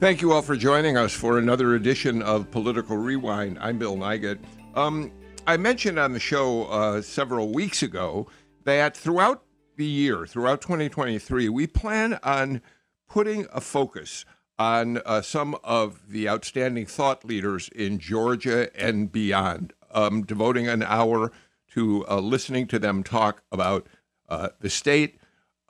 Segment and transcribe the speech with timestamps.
[0.00, 3.58] Thank you all for joining us for another edition of Political Rewind.
[3.60, 4.38] I'm Bill Nigut.
[4.74, 5.12] Um,
[5.46, 8.26] I mentioned on the show uh, several weeks ago
[8.64, 9.42] that throughout
[9.76, 12.62] the year, throughout 2023, we plan on
[13.10, 14.24] putting a focus
[14.58, 20.82] on uh, some of the outstanding thought leaders in Georgia and beyond, um, devoting an
[20.82, 21.30] hour
[21.72, 23.86] to uh, listening to them talk about
[24.30, 25.19] uh, the state,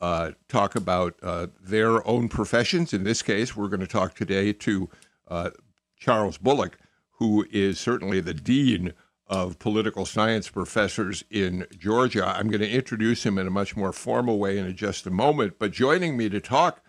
[0.01, 2.93] uh, talk about uh, their own professions.
[2.93, 4.89] In this case, we're going to talk today to
[5.29, 5.51] uh,
[5.99, 6.79] Charles Bullock,
[7.13, 8.95] who is certainly the dean
[9.27, 12.27] of political science professors in Georgia.
[12.27, 15.55] I'm going to introduce him in a much more formal way in just a moment.
[15.59, 16.83] But joining me to talk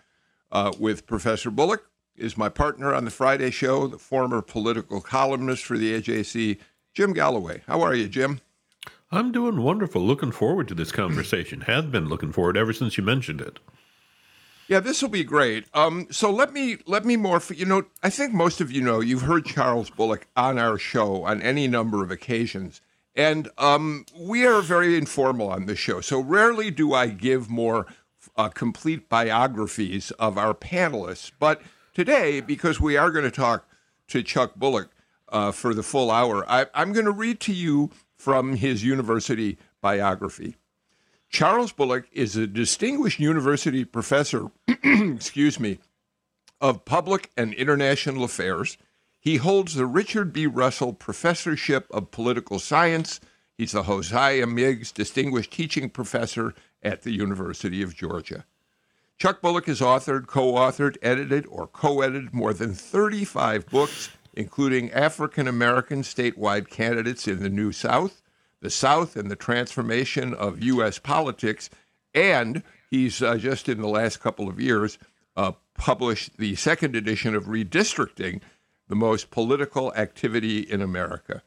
[0.50, 1.84] uh, with Professor Bullock
[2.16, 6.58] is my partner on the Friday show, the former political columnist for the AJC,
[6.94, 7.62] Jim Galloway.
[7.66, 8.40] How are you, Jim?
[9.12, 10.00] I'm doing wonderful.
[10.00, 11.62] Looking forward to this conversation.
[11.62, 13.58] Have been looking forward ever since you mentioned it.
[14.68, 15.66] Yeah, this will be great.
[15.74, 17.42] Um, so let me let me more.
[17.54, 21.24] You know, I think most of you know you've heard Charles Bullock on our show
[21.24, 22.80] on any number of occasions,
[23.14, 26.00] and um, we are very informal on this show.
[26.00, 27.86] So rarely do I give more
[28.36, 31.30] uh, complete biographies of our panelists.
[31.38, 31.60] But
[31.92, 33.68] today, because we are going to talk
[34.08, 34.90] to Chuck Bullock
[35.28, 37.90] uh, for the full hour, I, I'm going to read to you
[38.22, 40.54] from his university biography.
[41.28, 45.80] Charles Bullock is a distinguished university professor, excuse me,
[46.60, 48.78] of public and international affairs.
[49.18, 50.46] He holds the Richard B.
[50.46, 53.18] Russell Professorship of Political Science.
[53.58, 58.44] He's the Josiah Meigs Distinguished Teaching Professor at the University of Georgia.
[59.18, 64.90] Chuck Bullock has authored, co authored, edited, or co edited more than 35 books including
[64.92, 68.22] African American statewide candidates in the New South,
[68.60, 70.98] the South, and the transformation of U.S.
[70.98, 71.68] politics.
[72.14, 74.98] And he's uh, just in the last couple of years
[75.36, 78.40] uh, published the second edition of Redistricting,
[78.88, 81.42] the most political activity in America.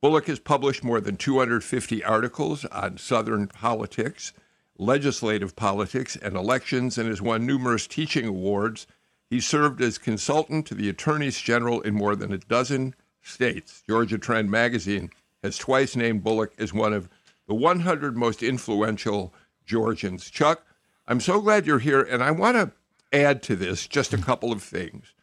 [0.00, 4.32] Bullock has published more than 250 articles on Southern politics,
[4.78, 8.86] legislative politics, and elections, and has won numerous teaching awards
[9.30, 13.82] he served as consultant to the attorneys general in more than a dozen states.
[13.88, 15.10] Georgia Trend magazine
[15.42, 17.08] has twice named Bullock as one of
[17.46, 19.32] the 100 most influential
[19.64, 20.28] Georgians.
[20.28, 20.66] Chuck,
[21.06, 22.72] I'm so glad you're here, and I want to
[23.12, 25.14] add to this just a couple of things.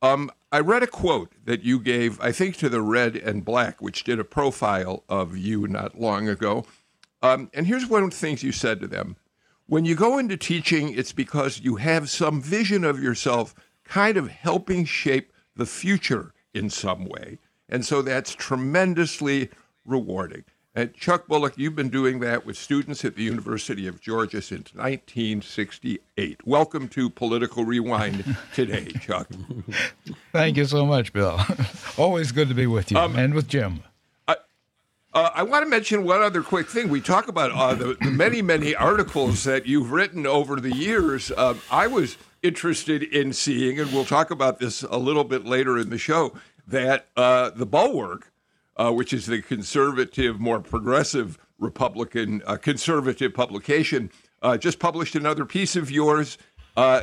[0.00, 3.82] Um, I read a quote that you gave, I think, to the Red and Black,
[3.82, 6.66] which did a profile of you not long ago.
[7.22, 9.16] Um, and here's one of the things you said to them
[9.66, 13.54] when you go into teaching, it's because you have some vision of yourself
[13.84, 17.38] kind of helping shape the future in some way.
[17.68, 19.50] And so that's tremendously
[19.84, 20.44] rewarding.
[20.74, 24.74] And Chuck Bullock, you've been doing that with students at the University of Georgia since
[24.74, 26.46] 1968.
[26.46, 29.28] Welcome to Political Rewind today, Chuck.
[30.32, 31.40] Thank you so much, Bill.
[31.98, 33.82] Always good to be with you um, and with Jim.
[35.16, 36.90] Uh, I want to mention one other quick thing.
[36.90, 41.30] We talk about uh, the, the, many, many articles that you've written over the years.
[41.30, 45.78] Uh, I was interested in seeing, and we'll talk about this a little bit later
[45.78, 46.34] in the show,
[46.66, 48.30] that uh, the Bulwark,
[48.76, 54.10] uh, which is the conservative, more progressive Republican uh, conservative publication,
[54.58, 56.36] just published another piece of yours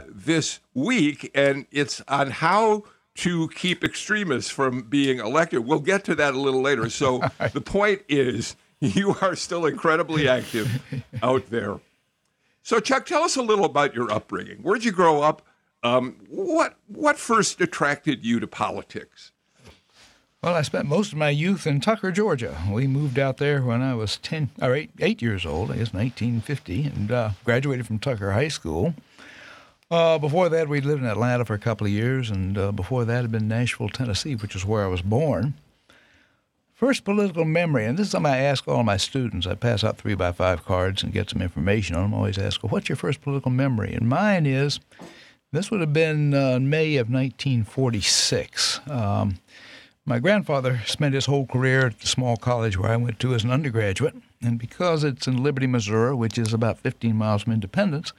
[0.07, 2.83] this week, and it's on how
[3.15, 5.65] to keep extremists from being elected.
[5.65, 6.89] We'll get to that a little later.
[6.89, 7.19] So
[7.53, 10.81] the point is, you are still incredibly active
[11.23, 11.79] out there.
[12.63, 14.59] So, Chuck, tell us a little about your upbringing.
[14.59, 15.41] Where'd you grow up?
[15.83, 19.33] Um, what what first attracted you to politics?
[20.41, 22.57] Well, I spent most of my youth in Tucker, Georgia.
[22.69, 25.71] We moved out there when I was ten or eight, eight years old.
[25.71, 28.93] I guess 1950, and uh, graduated from Tucker High School.
[29.93, 33.05] Uh, before that, we lived in Atlanta for a couple of years, and uh, before
[33.05, 35.53] that, had been Nashville, Tennessee, which is where I was born.
[36.73, 39.45] First political memory, and this is something I ask all my students.
[39.45, 42.15] I pass out three by five cards and get some information on them.
[42.15, 43.93] I always ask, well, what's your first political memory?
[43.93, 44.79] And mine is
[45.51, 48.79] this would have been uh, May of 1946.
[48.89, 49.35] Um,
[50.07, 53.43] my grandfather spent his whole career at the small college where I went to as
[53.43, 58.11] an undergraduate, and because it's in Liberty, Missouri, which is about 15 miles from Independence,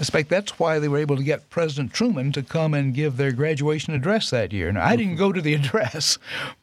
[0.00, 3.18] I suspect that's why they were able to get President Truman to come and give
[3.18, 4.72] their graduation address that year.
[4.72, 6.16] Now, I didn't go to the address,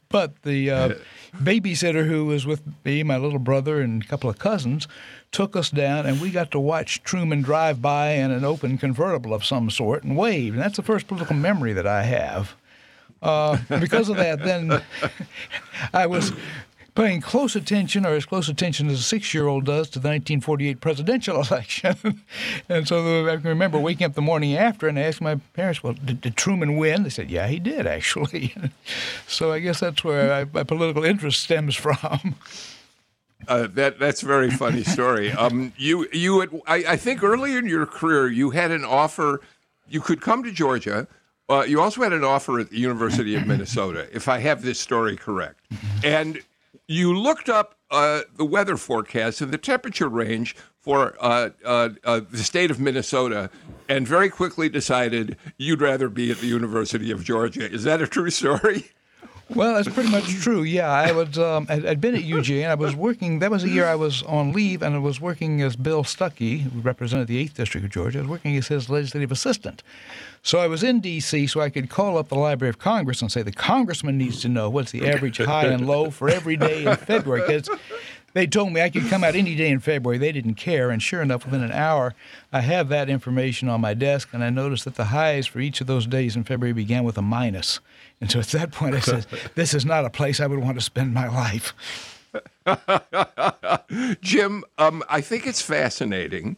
[0.10, 0.94] but the uh,
[1.36, 4.88] babysitter who was with me, my little brother, and a couple of cousins
[5.32, 9.36] took us down, and we got to watch Truman drive by in an open convertible
[9.36, 10.54] of some sort and wave.
[10.54, 12.56] And that's the first political memory that I have.
[13.22, 14.82] Uh, because of that, then
[15.94, 16.32] I was
[16.98, 21.36] paying close attention, or as close attention as a six-year-old does, to the 1948 presidential
[21.44, 22.24] election.
[22.68, 25.94] and so I can remember waking up the morning after and asking my parents, "Well,
[25.94, 28.56] did, did Truman win?" They said, "Yeah, he did, actually."
[29.28, 32.36] so I guess that's where I, my political interest stems from.
[33.48, 35.32] Uh, that that's a very funny story.
[35.32, 39.42] Um, you you had, I, I think earlier in your career you had an offer.
[39.88, 41.08] You could come to Georgia.
[41.50, 44.82] Uh, you also had an offer at the University of Minnesota, if I have this
[44.82, 45.62] story correct.
[46.04, 46.42] And
[46.88, 52.22] you looked up uh, the weather forecast and the temperature range for uh, uh, uh,
[52.32, 53.50] the state of Minnesota,
[53.90, 57.70] and very quickly decided you'd rather be at the University of Georgia.
[57.70, 58.92] Is that a true story?
[59.56, 60.64] Well, that's pretty much true.
[60.64, 61.38] Yeah, I was.
[61.38, 63.40] Um, I'd, I'd been at UGA, and I was working.
[63.40, 66.62] That was a year I was on leave, and I was working as Bill Stuckey,
[66.62, 68.20] who represented the Eighth District of Georgia.
[68.20, 69.84] I was working as his legislative assistant.
[70.44, 73.32] So I was in D.C., so I could call up the Library of Congress and
[73.32, 76.86] say the congressman needs to know what's the average high and low for every day
[76.86, 77.42] in February.
[77.48, 77.70] Because
[78.38, 80.18] they told me I could come out any day in February.
[80.18, 82.14] They didn't care, and sure enough, within an hour,
[82.54, 85.82] I have that information on my desk, and I noticed that the highs for each
[85.82, 87.80] of those days in February began with a minus.
[88.22, 89.26] And so at that point, I said,
[89.56, 91.74] "This is not a place I would want to spend my life."
[94.22, 96.58] Jim, um, I think it's fascinating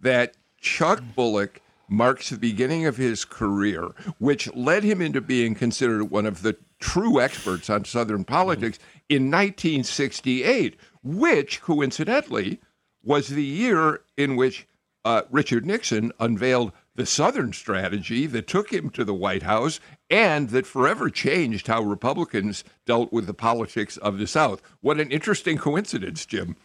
[0.00, 3.88] that Chuck Bullock marks the beginning of his career,
[4.18, 8.78] which led him into being considered one of the true experts on Southern politics
[9.08, 12.60] in 1968, which coincidentally
[13.02, 14.66] was the year in which
[15.04, 19.80] uh, Richard Nixon unveiled the Southern strategy that took him to the White House
[20.10, 24.60] and that forever changed how Republicans dealt with the politics of the South.
[24.80, 26.56] What an interesting coincidence, Jim.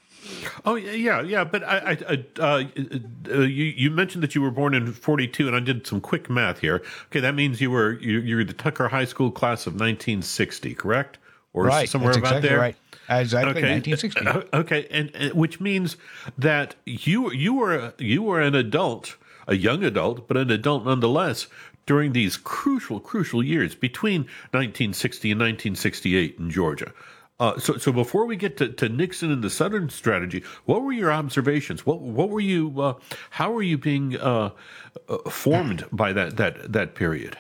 [0.66, 1.44] Oh yeah, yeah.
[1.44, 2.64] But I, I, uh,
[3.30, 6.30] uh, you you mentioned that you were born in '42, and I did some quick
[6.30, 6.82] math here.
[7.08, 11.20] Okay, that means you were you, you're the Tucker High School class of 1960, correct?
[11.56, 12.60] Or right, somewhere about exactly there.
[12.60, 12.76] Right.
[13.08, 13.72] Exactly, okay.
[13.72, 14.28] 1960.
[14.28, 15.96] Uh, okay, and, and, which means
[16.38, 19.16] that you you were you were an adult,
[19.48, 21.48] a young adult, but an adult nonetheless
[21.86, 24.22] during these crucial crucial years between
[24.52, 26.92] 1960 and 1968 in Georgia.
[27.40, 30.94] Uh, so, so before we get to, to Nixon and the Southern strategy, what were
[30.94, 31.86] your observations?
[31.86, 32.82] What what were you?
[32.82, 32.94] Uh,
[33.30, 34.50] how were you being uh,
[35.08, 37.38] uh formed by that that that period?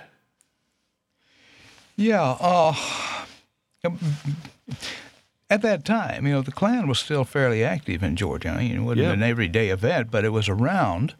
[1.97, 2.75] Yeah, uh,
[5.49, 8.49] at that time, you know, the Klan was still fairly active in Georgia.
[8.49, 9.13] I mean, it wasn't yeah.
[9.13, 11.13] an everyday event, but it was around.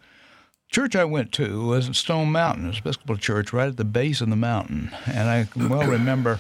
[0.69, 4.29] Church I went to was at Stone Mountain, Episcopal Church, right at the base of
[4.29, 6.39] the mountain, and I can well remember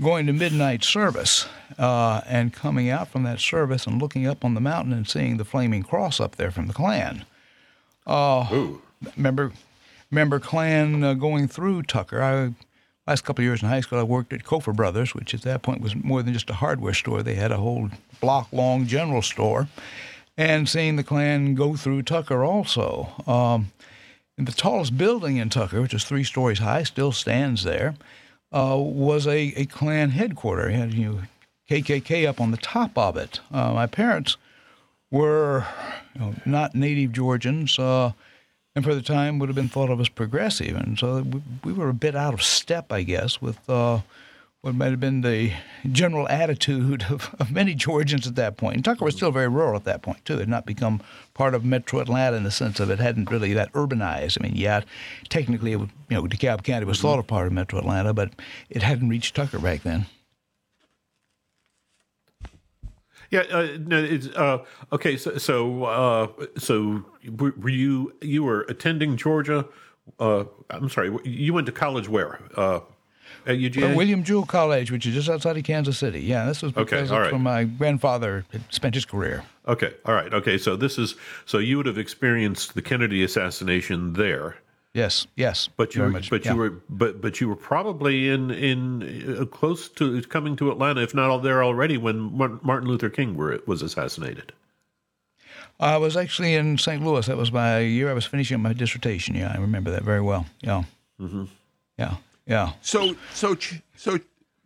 [0.00, 1.46] going to midnight service
[1.78, 5.36] uh, and coming out from that service and looking up on the mountain and seeing
[5.36, 7.24] the flaming cross up there from the Klan.
[8.06, 8.74] Uh,
[9.16, 9.52] remember,
[10.10, 12.22] remember Klan uh, going through Tucker.
[12.22, 12.54] I
[13.06, 15.62] last couple of years in high school, I worked at Cofer Brothers, which at that
[15.62, 17.22] point was more than just a hardware store.
[17.22, 19.68] They had a whole block-long general store,
[20.36, 23.08] and seeing the Klan go through Tucker also.
[23.26, 23.72] Um,
[24.38, 27.94] and the tallest building in Tucker, which is three stories high, still stands there
[28.52, 30.74] uh, was a, a Klan headquarters.
[30.74, 31.20] Had you know,
[31.70, 33.40] KKK up on the top of it.
[33.52, 34.36] Uh, my parents
[35.10, 35.66] were
[36.14, 38.12] you know, not native Georgians, uh,
[38.74, 41.72] and for the time would have been thought of as progressive, and so we, we
[41.72, 44.00] were a bit out of step, I guess, with uh,
[44.62, 45.52] what might have been the
[45.90, 48.76] general attitude of, of many Georgians at that point.
[48.76, 50.34] And Tucker was still very rural at that point, too.
[50.34, 51.00] It had not become
[51.32, 54.36] part of metro Atlanta in the sense of it hadn't really that urbanized.
[54.38, 54.82] I mean, yeah,
[55.30, 58.32] technically, it, you know, DeKalb County was thought of part of metro Atlanta, but
[58.68, 60.06] it hadn't reached Tucker back then.
[63.30, 65.16] Yeah, uh, no, it's uh, okay.
[65.16, 66.26] So, so, uh,
[66.58, 67.04] so
[67.36, 69.66] were you you were attending Georgia?
[70.18, 72.40] Uh, I'm sorry, you went to college where?
[72.56, 72.80] Uh,
[73.46, 73.94] at UGA?
[73.96, 76.20] William Jewell College, which is just outside of Kansas City.
[76.20, 79.44] Yeah, this was because okay, that's where my grandfather spent his career.
[79.68, 80.58] Okay, all right, okay.
[80.58, 81.14] So this is
[81.46, 84.56] so you would have experienced the Kennedy assassination there.
[84.92, 85.68] Yes, yes.
[85.76, 86.52] But you, were, much, but yeah.
[86.52, 91.00] you were, but but you were probably in in uh, close to coming to Atlanta,
[91.02, 94.52] if not all there already, when Martin Luther King were, was assassinated.
[95.78, 97.02] I was actually in St.
[97.02, 97.26] Louis.
[97.26, 99.34] That was my year I was finishing my dissertation.
[99.36, 100.46] Yeah, I remember that very well.
[100.60, 100.82] Yeah.
[101.20, 101.44] Mm-hmm.
[101.96, 102.16] Yeah.
[102.46, 102.72] Yeah.
[102.82, 103.56] So so
[103.96, 104.18] so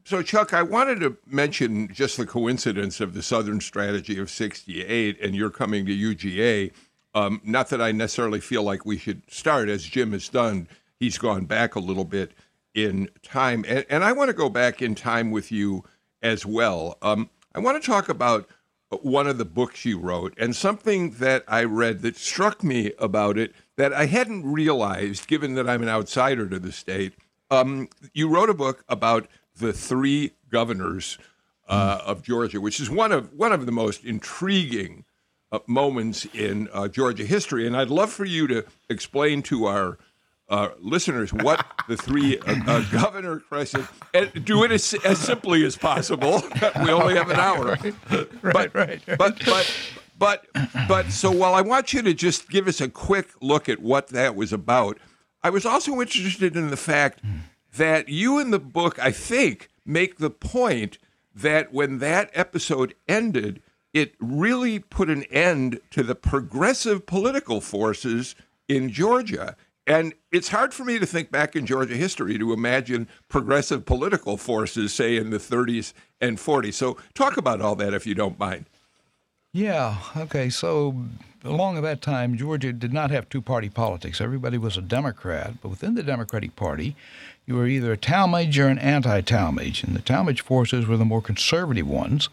[0.04, 5.20] so Chuck, I wanted to mention just the coincidence of the Southern strategy of '68
[5.20, 6.72] and you're coming to UGA.
[7.14, 10.68] Um, not that I necessarily feel like we should start as Jim has done.
[10.98, 12.32] He's gone back a little bit
[12.74, 15.84] in time, and, and I want to go back in time with you
[16.22, 16.98] as well.
[17.02, 18.48] Um, I want to talk about
[19.02, 23.38] one of the books you wrote and something that I read that struck me about
[23.38, 27.14] it that I hadn't realized, given that I'm an outsider to the state.
[27.50, 31.18] Um, you wrote a book about the three governors
[31.68, 35.04] uh, of Georgia, which is one of one of the most intriguing
[35.54, 37.66] uh, moments in uh, Georgia history.
[37.66, 39.98] And I'd love for you to explain to our
[40.48, 45.64] uh, listeners what the three uh, uh, governor crisis and do it as, as simply
[45.64, 46.42] as possible.
[46.82, 49.02] we only have an hour, right, but, right, right.
[49.06, 49.76] but but
[50.18, 50.46] but
[50.86, 54.08] but so while I want you to just give us a quick look at what
[54.08, 54.98] that was about,
[55.42, 57.22] I was also interested in the fact
[57.76, 60.98] that you in the book, I think, make the point
[61.34, 63.62] that when that episode ended,
[63.94, 68.34] it really put an end to the progressive political forces
[68.68, 69.56] in Georgia.
[69.86, 74.36] And it's hard for me to think back in Georgia history to imagine progressive political
[74.36, 76.74] forces, say, in the 30s and 40s.
[76.74, 78.64] So, talk about all that if you don't mind.
[79.52, 79.98] Yeah.
[80.16, 80.48] Okay.
[80.48, 81.04] So,
[81.44, 84.20] along that time, Georgia did not have two party politics.
[84.20, 85.60] Everybody was a Democrat.
[85.62, 86.96] But within the Democratic Party,
[87.46, 89.84] you were either a Talmadge or an anti Talmadge.
[89.84, 92.30] And the Talmadge forces were the more conservative ones.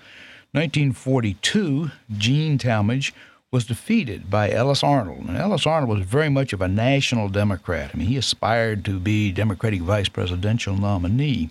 [0.53, 3.13] 1942, Gene Talmadge
[3.51, 5.27] was defeated by Ellis Arnall.
[5.27, 7.91] And Ellis Arnall was very much of a national Democrat.
[7.93, 11.50] I mean, he aspired to be Democratic vice presidential nominee.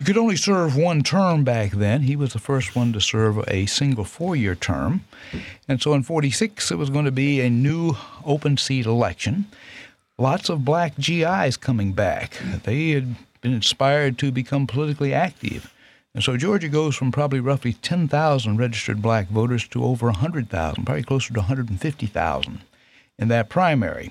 [0.00, 2.02] He could only serve one term back then.
[2.02, 5.04] He was the first one to serve a single four year term.
[5.68, 9.46] And so in 46, it was going to be a new open seat election.
[10.18, 12.38] Lots of black GIs coming back.
[12.64, 15.72] They had been inspired to become politically active.
[16.14, 21.04] And so Georgia goes from probably roughly 10,000 registered black voters to over 100,000, probably
[21.04, 22.60] closer to 150,000
[23.18, 24.10] in that primary.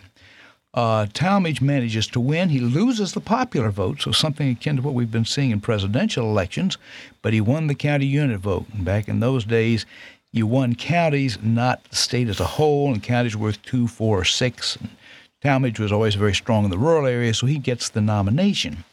[0.74, 2.50] Uh, Talmadge manages to win.
[2.50, 6.26] He loses the popular vote, so something akin to what we've been seeing in presidential
[6.28, 6.78] elections,
[7.22, 8.68] but he won the county unit vote.
[8.72, 9.86] And back in those days,
[10.32, 14.26] you won counties, not the state as a whole, and counties worth two, four, or
[14.26, 14.76] six.
[14.76, 14.90] And
[15.42, 18.84] Talmadge was always very strong in the rural area, so he gets the nomination.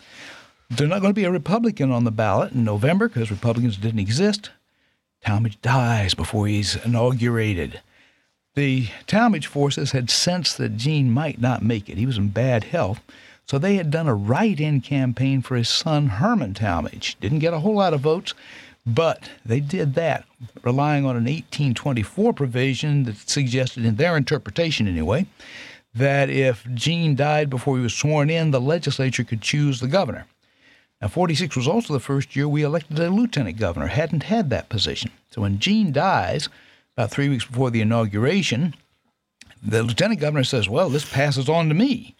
[0.68, 4.00] There's not going to be a Republican on the ballot in November because Republicans didn't
[4.00, 4.50] exist.
[5.25, 7.80] Talmadge dies before he's inaugurated.
[8.54, 11.99] The Talmadge forces had sensed that Gene might not make it.
[11.99, 13.00] He was in bad health.
[13.44, 17.16] So they had done a write in campaign for his son, Herman Talmadge.
[17.20, 18.35] Didn't get a whole lot of votes,
[18.85, 20.25] but they did that,
[20.62, 25.26] relying on an 1824 provision that suggested, in their interpretation anyway,
[25.94, 30.26] that if Gene died before he was sworn in, the legislature could choose the governor.
[31.00, 34.69] Now, 46 was also the first year we elected a lieutenant governor, hadn't had that
[34.69, 35.11] position.
[35.31, 36.49] So when Gene dies,
[36.97, 38.75] about three weeks before the inauguration,
[39.62, 42.15] the lieutenant governor says, Well, this passes on to me.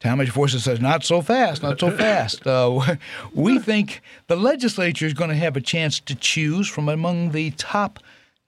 [0.00, 2.46] Talmadge Forces says, Not so fast, not so fast.
[2.46, 2.96] Uh,
[3.34, 7.50] we think the legislature is going to have a chance to choose from among the
[7.52, 7.98] top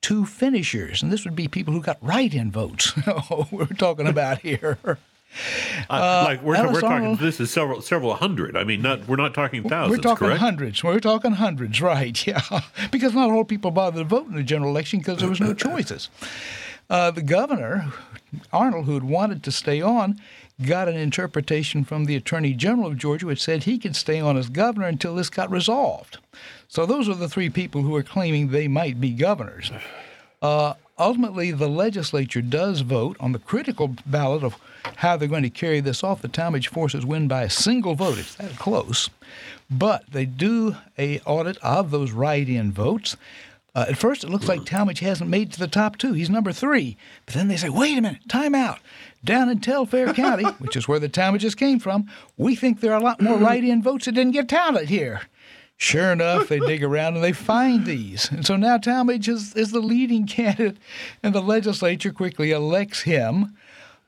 [0.02, 1.02] two finishers.
[1.02, 2.92] And this would be people who got write in votes,
[3.50, 4.78] we're talking about here.
[5.88, 8.56] Uh, like we're, we're talking, this is several several hundred.
[8.56, 9.98] I mean, not we're not talking thousands.
[9.98, 10.40] We're talking correct?
[10.40, 10.82] hundreds.
[10.82, 12.26] We're talking hundreds, right?
[12.26, 12.40] Yeah,
[12.90, 15.54] because not all people bothered to vote in the general election because there was no
[15.54, 16.10] choices.
[16.88, 17.92] Uh, the governor,
[18.52, 20.20] Arnall, who had wanted to stay on,
[20.66, 24.36] got an interpretation from the Attorney General of Georgia, which said he could stay on
[24.36, 26.18] as governor until this got resolved.
[26.66, 29.70] So those are the three people who are claiming they might be governors.
[30.42, 34.56] Uh, ultimately, the legislature does vote on the critical ballot of
[34.96, 36.22] how they're going to carry this off.
[36.22, 38.18] The Talmadge forces win by a single vote.
[38.18, 39.10] It's that close.
[39.70, 43.16] But they do a audit of those write-in votes.
[43.74, 46.12] Uh, at first, it looks like Talmadge hasn't made it to the top two.
[46.12, 46.96] He's number three.
[47.24, 48.80] But then they say, wait a minute, time out.
[49.24, 53.00] Down in Telfair County, which is where the Talmadges came from, we think there are
[53.00, 55.22] a lot more write-in votes that didn't get counted here.
[55.76, 58.30] Sure enough, they dig around and they find these.
[58.30, 60.76] And so now Talmadge is, is the leading candidate,
[61.22, 63.56] and the legislature quickly elects him.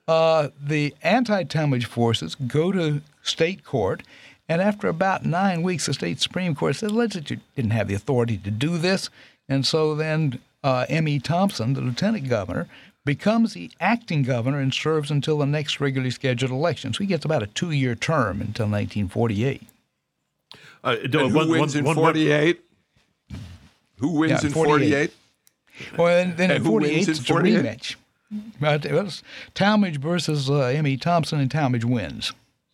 [0.08, 4.02] Uh, the anti Talmadge forces go to state court,
[4.48, 7.94] and after about nine weeks, the state Supreme Court said the legislature didn't have the
[7.94, 9.10] authority to do this.
[9.48, 11.20] And so then uh, M.E.
[11.20, 12.68] Thompson, the lieutenant governor,
[13.04, 16.92] becomes the acting governor and serves until the next regularly scheduled election.
[16.92, 19.62] So he gets about a two year term until 1948.
[20.84, 22.60] Uh, who one, wins one, in 48?
[23.98, 25.12] Who wins yeah, in 48?
[25.96, 27.56] Well, then, then in 48, it's 48?
[27.56, 27.96] a rematch.
[28.60, 29.22] It was
[29.54, 30.96] Talmadge versus uh, M.E.
[30.96, 32.32] Thompson, and Talmadge wins.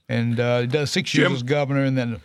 [0.09, 2.21] And uh, does six years Jim, as governor, and then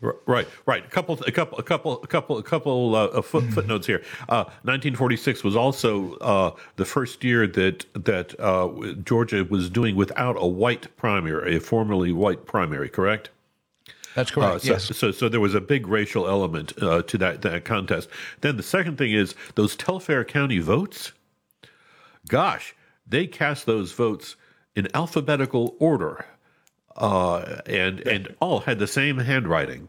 [0.00, 0.82] Right, right.
[0.82, 4.02] A couple, a couple, a couple, a couple, a couple uh, foot, footnotes here.
[4.30, 10.36] Uh, 1946 was also uh, the first year that that uh, Georgia was doing without
[10.38, 12.88] a white primary, a formerly white primary.
[12.88, 13.28] Correct.
[14.14, 14.54] That's correct.
[14.54, 14.96] Uh, so, yes.
[14.96, 18.08] so, so there was a big racial element uh, to that that contest.
[18.40, 21.12] Then the second thing is those Telfair County votes.
[22.30, 22.74] Gosh,
[23.06, 24.36] they cast those votes
[24.76, 26.24] in alphabetical order
[26.96, 29.88] uh, and and all had the same handwriting.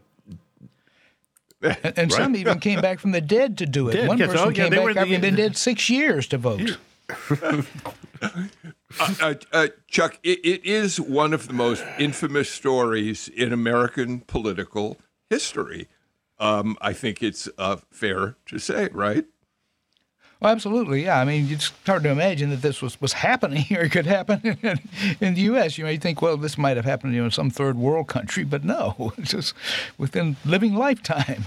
[1.62, 3.92] And, and some even came back from the dead to do it.
[3.92, 4.32] Dead, One yes.
[4.32, 6.76] person Oh, yeah, came they back were the- having been dead six years to vote.
[9.00, 14.98] uh, uh, Chuck, it, it is one of the most infamous stories in American political
[15.30, 15.86] history.
[16.40, 19.24] Um, I think it's uh, fair to say, right?
[20.42, 21.20] Well, absolutely, yeah.
[21.20, 24.80] I mean, it's hard to imagine that this was, was happening or could happen in,
[25.20, 25.78] in the U.S.
[25.78, 28.42] You may think, well, this might have happened you know, in some third world country,
[28.42, 29.54] but no, it's just
[29.98, 31.44] within living lifetime.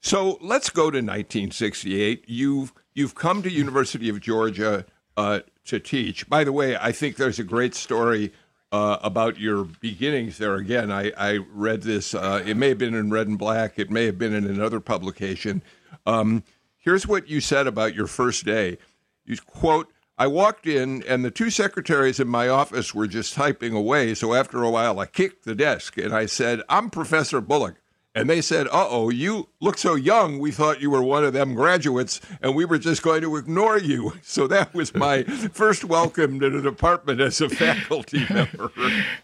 [0.00, 2.24] So let's go to 1968.
[2.26, 4.86] You've you've come to University of Georgia
[5.18, 6.28] uh, to teach.
[6.28, 8.32] By the way, I think there's a great story
[8.72, 10.54] uh, about your beginnings there.
[10.54, 12.14] Again, I, I read this.
[12.14, 13.78] Uh, it may have been in Red and Black.
[13.78, 15.62] It may have been in another publication.
[16.06, 16.42] Um,
[16.84, 18.78] here's what you said about your first day.
[19.24, 19.88] You quote.
[20.16, 24.14] I walked in, and the two secretaries in my office were just typing away.
[24.14, 27.80] So after a while, I kicked the desk and I said, I'm Professor Bullock.
[28.16, 30.38] And they said, Uh oh, you look so young.
[30.38, 33.78] We thought you were one of them graduates, and we were just going to ignore
[33.78, 34.12] you.
[34.22, 38.70] So that was my first welcome to the department as a faculty member.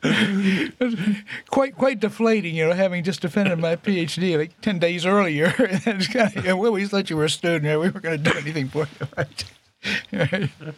[1.50, 5.46] Quite quite deflating, you know, having just defended my PhD like 10 days earlier.
[5.58, 7.64] and it's kind of, well, we thought you were a student.
[7.64, 9.06] We weren't going to do anything for you.
[9.16, 9.44] Right?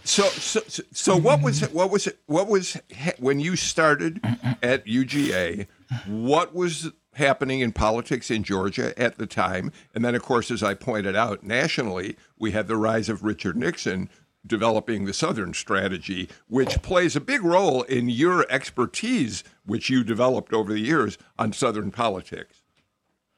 [0.05, 1.73] So, so, so- so what was it?
[1.75, 2.19] What was it?
[2.27, 2.79] What was
[3.19, 4.21] when you started
[4.63, 5.67] at UGA?
[6.07, 9.73] What was happening in politics in Georgia at the time?
[9.95, 13.57] And then, of course, as I pointed out, nationally, we had the rise of Richard
[13.57, 14.09] Nixon
[14.47, 20.53] developing the Southern strategy, which plays a big role in your expertise, which you developed
[20.53, 22.63] over the years on Southern politics.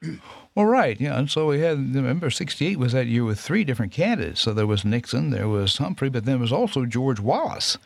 [0.57, 1.96] Well, right, yeah, and so we had.
[1.96, 4.40] Remember, '68 was that year with three different candidates.
[4.40, 7.77] So there was Nixon, there was Humphrey, but then there was also George Wallace.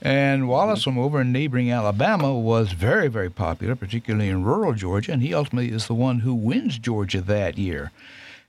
[0.00, 5.12] And Wallace from over in neighboring Alabama was very, very popular, particularly in rural Georgia,
[5.12, 7.90] and he ultimately is the one who wins Georgia that year.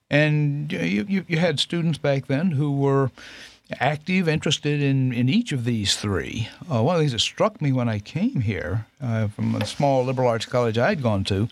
[0.09, 3.11] And you, you, you had students back then who were
[3.79, 6.49] active, interested in, in each of these three.
[6.71, 9.65] Uh, one of the things that struck me when I came here uh, from a
[9.65, 11.47] small liberal arts college I'd gone to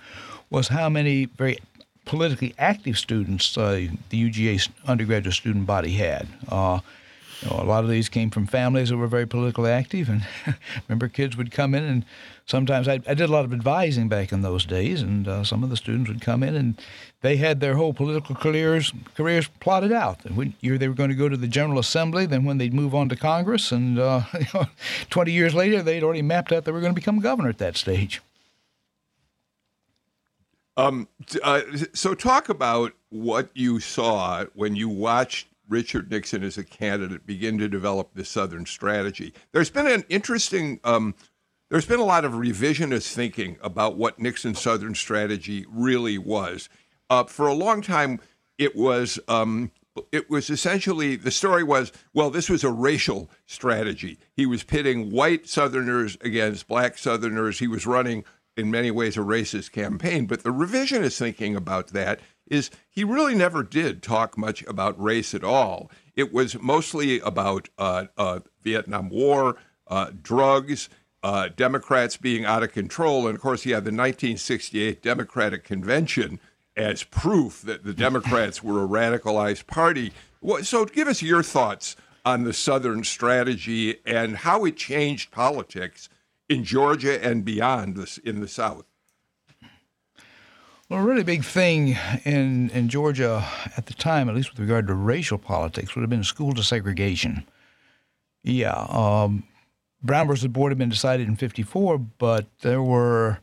[0.50, 1.58] was how many very
[2.06, 6.28] politically active students uh, the UGA undergraduate student body had.
[7.41, 10.26] You know, a lot of these came from families that were very politically active, and
[10.88, 12.06] remember, kids would come in, and
[12.47, 15.63] sometimes I, I did a lot of advising back in those days, and uh, some
[15.63, 16.82] of the students would come in, and
[17.21, 20.26] they had their whole political careers careers plotted out.
[20.26, 22.95] And when they were going to go to the General Assembly, then when they'd move
[22.95, 24.65] on to Congress, and uh, you know,
[25.10, 27.78] 20 years later, they'd already mapped out they were going to become governor at that
[27.78, 28.21] stage.
[30.78, 31.08] Um,
[31.43, 31.62] uh,
[31.93, 37.58] so talk about what you saw when you watched Richard Nixon as a candidate begin
[37.58, 39.34] to develop the Southern strategy.
[39.52, 41.16] There's been an interesting, um,
[41.70, 46.70] there's been a lot of revisionist thinking about what Nixon's Southern strategy really was.
[47.10, 48.20] Uh, for a long time,
[48.58, 49.72] it was um,
[50.12, 54.18] it was essentially the story was well, this was a racial strategy.
[54.34, 57.60] He was pitting white Southerners against black Southerners.
[57.60, 58.24] He was running
[58.56, 60.26] in many ways a racist campaign.
[60.26, 65.34] But the revisionist thinking about that is he really never did talk much about race
[65.34, 65.92] at all.
[66.16, 69.58] It was mostly about uh, uh, Vietnam War,
[69.88, 70.90] uh, drugs,
[71.24, 73.28] uh, Democrats being out of control.
[73.28, 76.40] And of course, he had the 1968 Democratic Convention
[76.76, 80.14] as proof that the Democrats were a radicalized party.
[80.62, 86.10] So, give us your thoughts on the Southern strategy and how it changed politics
[86.50, 88.86] in Georgia and beyond in the South.
[90.89, 93.45] Well, a really big thing in, in Georgia
[93.76, 97.43] at the time, at least with regard to racial politics, would have been school desegregation.
[98.41, 99.43] Yeah, um,
[100.02, 103.39] Brown versus Board had been decided in 54, but there were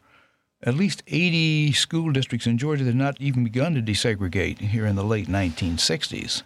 [0.62, 4.87] at least 80 school districts in Georgia that had not even begun to desegregate here
[4.87, 6.44] in the late 1960s.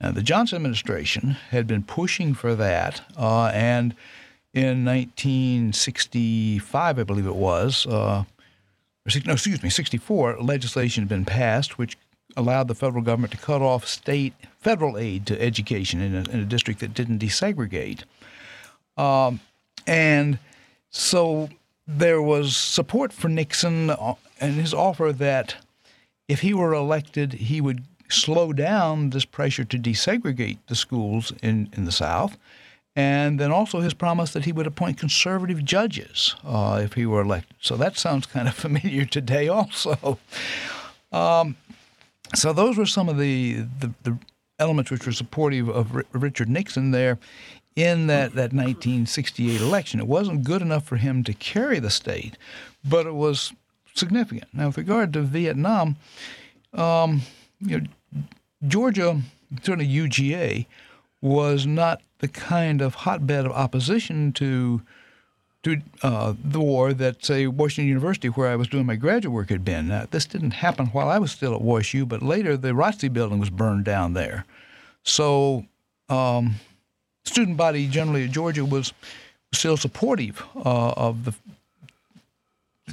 [0.00, 3.94] Now, the Johnson administration had been pushing for that, uh, and
[4.54, 8.24] in 1965, I believe it was, uh,
[9.24, 11.96] no, excuse me, 64, legislation had been passed which
[12.36, 16.40] allowed the federal government to cut off state federal aid to education in a, in
[16.40, 18.04] a district that didn't desegregate.
[18.96, 19.40] Um,
[19.86, 20.38] and
[20.90, 21.48] so
[21.86, 25.56] there was support for Nixon uh, and his offer that
[26.28, 31.68] if he were elected, he would slow down this pressure to desegregate the schools in,
[31.76, 32.36] in the South.
[32.96, 37.22] And then also his promise that he would appoint conservative judges uh, if he were
[37.22, 37.56] elected.
[37.60, 40.18] So that sounds kind of familiar today, also.
[41.12, 41.56] Um,
[42.34, 44.18] so those were some of the, the, the,
[44.58, 47.18] elements which were supportive of R- Richard Nixon there
[47.74, 50.00] in that, that 1968 election.
[50.00, 52.36] It wasn't good enough for him to carry the state,
[52.84, 53.54] but it was
[53.94, 54.52] significant.
[54.52, 55.96] Now, with regard to Vietnam,
[56.74, 57.22] um,
[57.60, 58.22] you know,
[58.66, 59.20] Georgia,
[59.62, 60.66] certainly UGA,
[61.22, 64.82] was not the kind of hotbed of opposition to
[65.62, 69.50] to uh, the war that, say, Washington University, where I was doing my graduate work,
[69.50, 69.88] had been.
[69.88, 73.38] Now, this didn't happen while I was still at WashU, but later the ROTC building
[73.38, 74.46] was burned down there.
[75.02, 75.66] So,
[76.08, 76.54] um,
[77.24, 78.94] student body generally at Georgia was
[79.52, 81.34] still supportive uh, of the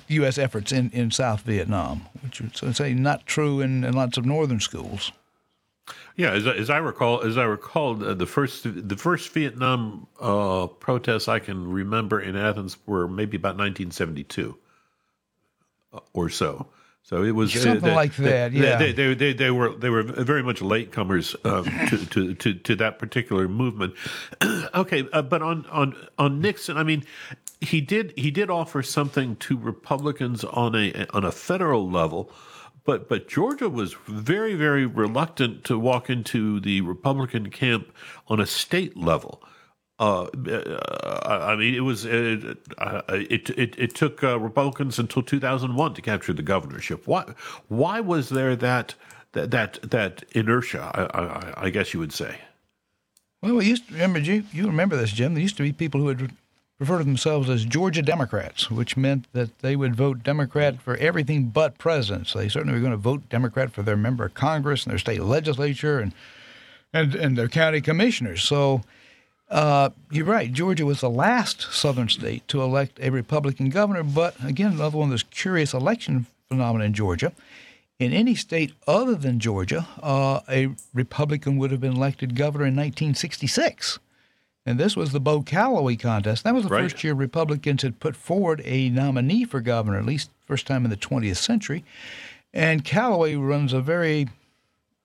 [0.09, 0.37] U.S.
[0.37, 4.59] efforts in, in South Vietnam, which would say not true in, in lots of northern
[4.59, 5.11] schools.
[6.17, 10.65] Yeah, as, as I recall, as I recall, uh, the first the first Vietnam uh,
[10.65, 14.57] protests I can remember in Athens were maybe about 1972
[15.93, 16.65] uh, or so.
[17.03, 18.51] So it was uh, something uh, like that.
[18.51, 22.33] They, yeah, they, they, they, they, were they were very much latecomers um, to, to,
[22.33, 23.93] to to that particular movement.
[24.73, 27.05] okay, uh, but on on on Nixon, I mean,
[27.61, 32.31] he did he did offer something to Republicans on a on a federal level
[32.87, 37.91] but but Georgia was very very reluctant to walk into the Republican camp
[38.29, 39.43] on a state level.
[39.99, 45.21] Uh, uh, I mean, it was uh, uh it, it it took uh, Republicans until
[45.21, 47.05] 2001 to capture the governorship.
[47.05, 47.25] Why
[47.67, 48.95] why was there that
[49.33, 50.89] that that, that inertia?
[50.95, 52.39] I, I, I guess you would say.
[53.41, 54.43] Well, we used to remember you.
[54.53, 55.33] You remember this, Jim?
[55.33, 56.31] There used to be people who would
[56.79, 61.45] refer to themselves as Georgia Democrats, which meant that they would vote Democrat for everything
[61.45, 62.33] but presidents.
[62.33, 65.21] They certainly were going to vote Democrat for their member of Congress and their state
[65.21, 66.13] legislature and
[66.93, 68.43] and, and their county commissioners.
[68.43, 68.81] So
[69.49, 70.51] uh, you're right.
[70.51, 75.07] Georgia was the last southern state to elect a Republican governor, but again, another one
[75.07, 77.33] of those curious election phenomena in Georgia.
[77.99, 82.75] In any state other than Georgia, uh, a Republican would have been elected governor in
[82.75, 83.99] 1966.
[84.67, 86.43] And this was the Bo Callaway contest.
[86.43, 86.83] That was the right.
[86.83, 90.89] first year Republicans had put forward a nominee for governor, at least first time in
[90.89, 91.85] the 20th century.
[92.53, 94.27] And Callaway runs a very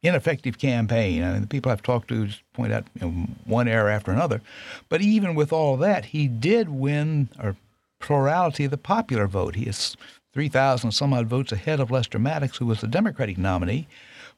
[0.03, 1.23] ineffective campaign.
[1.23, 4.43] I mean, the people I've talked to point out you know, one error after another.
[4.89, 7.55] But even with all that, he did win a
[8.01, 9.55] plurality of the popular vote.
[9.55, 9.97] He is
[10.33, 13.87] 3,000 some odd votes ahead of Lester Maddox, who was the Democratic nominee.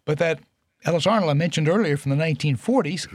[0.05, 0.41] But that
[0.85, 3.09] Ellis Arnall I mentioned earlier from the 1940s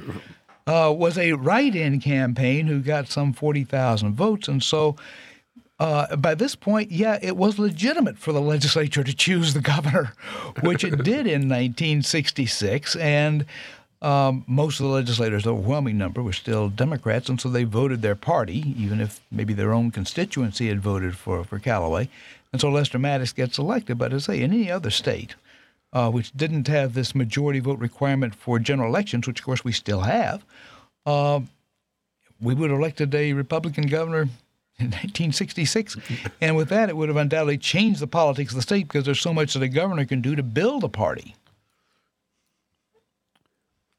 [0.70, 4.96] uh, was a write-in campaign who got some 40,000 votes, and so
[5.80, 10.14] uh, by this point, yeah, it was legitimate for the legislature to choose the governor,
[10.62, 13.46] which it did in 1966, and
[14.04, 18.02] um, most of the legislators, the overwhelming number, were still Democrats, and so they voted
[18.04, 22.10] their party, even if maybe their own constituency had voted for, for Callaway.
[22.52, 23.98] And so Lester Maddox gets elected.
[23.98, 25.36] But as I say, in any other state,
[25.94, 29.72] uh, which didn't have this majority vote requirement for general elections, which of course we
[29.72, 30.46] still have,
[31.06, 31.40] uh,
[32.42, 34.22] we would have elected a Republican governor
[34.78, 35.98] in 1966.
[36.42, 39.22] and with that, it would have undoubtedly changed the politics of the state because there's
[39.22, 41.36] so much that a governor can do to build a party.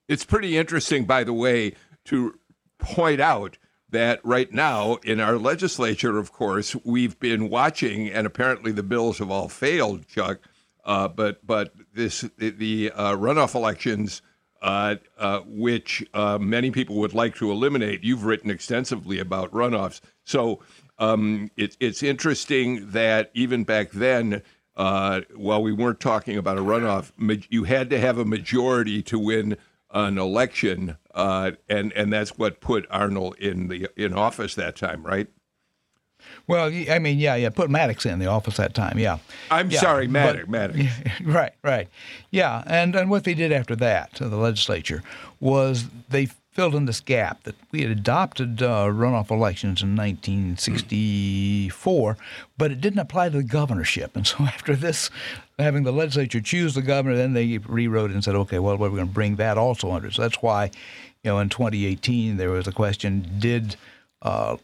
[0.09, 1.75] It's pretty interesting, by the way,
[2.07, 2.39] to
[2.79, 3.59] point out
[3.91, 9.19] that right now in our legislature, of course, we've been watching, and apparently the bills
[9.19, 10.39] have all failed, Chuck,
[10.85, 14.23] uh, but but this the uh, runoff elections,
[14.63, 18.05] uh, uh, which uh, many people would like to eliminate.
[18.05, 20.61] You've written extensively about runoffs, so
[20.99, 24.43] um, it, it's interesting that even back then,
[24.75, 27.13] while we weren't talking about a runoff,
[27.51, 29.57] you had to have a majority to win
[29.93, 35.29] an election, and and that's what put Arnall in the in office that time, right?
[36.47, 37.51] Well, I mean, yeah, yeah.
[37.51, 38.99] Put Maddox in the office that time.
[38.99, 39.19] Yeah.
[39.51, 40.49] I'm yeah, sorry, Maddox.
[40.49, 40.79] Maddox.
[40.79, 41.89] Yeah, right, right.
[42.31, 45.03] Yeah, and and what they did after that, the legislature,
[45.41, 52.17] was they filled in this gap that we had adopted uh, runoff elections in 1964,
[52.59, 54.17] but it didn't apply to the governorship.
[54.17, 55.11] And so after this,
[55.59, 58.91] having the legislature choose the governor, then they rewrote it and said, okay, well, we're
[58.91, 60.11] going to bring that also under.
[60.11, 60.73] So that's why,
[61.23, 63.77] you know, in 2018 there was a question: Did
[64.23, 64.57] uh,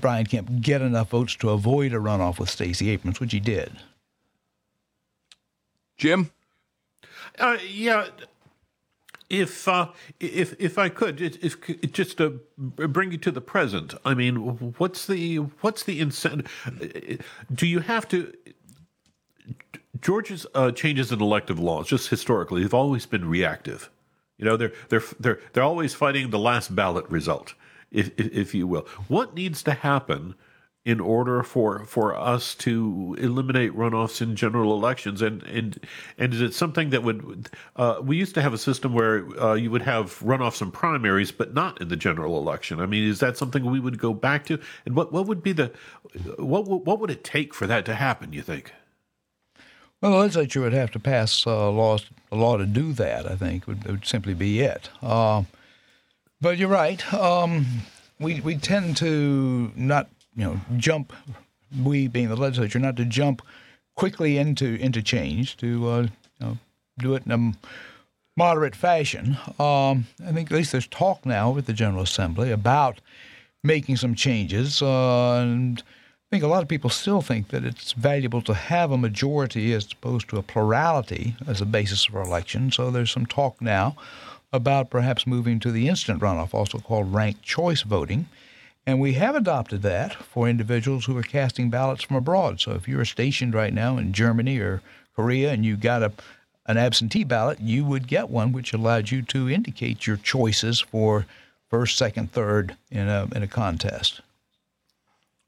[0.00, 3.72] Brian Kemp get enough votes to avoid a runoff with Stacey Abrams, which he did.
[5.96, 6.30] Jim?
[7.38, 8.08] Uh, yeah.
[9.28, 9.88] If uh,
[10.20, 14.36] if if I could, if, if, just to bring you to the present, I mean,
[14.78, 16.48] what's the what's the incentive?
[17.52, 18.32] Do you have to
[20.00, 23.90] Georgia's uh, changes in elective laws, just historically, have always been reactive.
[24.38, 27.54] You know, they're they're they're they're always fighting the last ballot result,
[27.96, 28.86] if if, if you will.
[29.08, 30.34] What needs to happen
[30.86, 35.84] in order for for us to eliminate runoffs in general elections and and
[36.16, 39.54] and is it something that would uh, we used to have a system where uh,
[39.54, 43.18] you would have runoffs and primaries but not in the general election i mean is
[43.18, 45.72] that something we would go back to and what what would be the
[46.38, 48.72] what what would it take for that to happen you think
[50.02, 53.24] well, the legislature would have to pass uh, laws, a law to do that.
[53.24, 54.90] I think would, would simply be it.
[55.02, 55.44] Uh,
[56.40, 57.12] but you're right.
[57.12, 57.66] Um,
[58.18, 61.12] we we tend to not you know, jump,
[61.82, 63.42] we being the legislature, not to jump
[63.96, 66.08] quickly into into change, to uh, you
[66.40, 66.58] know,
[66.98, 67.52] do it in a
[68.36, 69.38] moderate fashion.
[69.58, 73.00] Um, I think at least there's talk now with the General Assembly about
[73.64, 77.92] making some changes, uh, and I think a lot of people still think that it's
[77.92, 82.70] valuable to have a majority as opposed to a plurality as a basis for election.
[82.70, 83.96] So there's some talk now
[84.52, 88.28] about perhaps moving to the instant runoff, also called ranked choice voting.
[88.86, 92.60] And we have adopted that for individuals who are casting ballots from abroad.
[92.60, 94.80] So if you're stationed right now in Germany or
[95.14, 96.12] Korea and you got a
[96.68, 101.26] an absentee ballot, you would get one which allowed you to indicate your choices for
[101.68, 104.20] first, second, third in a in a contest.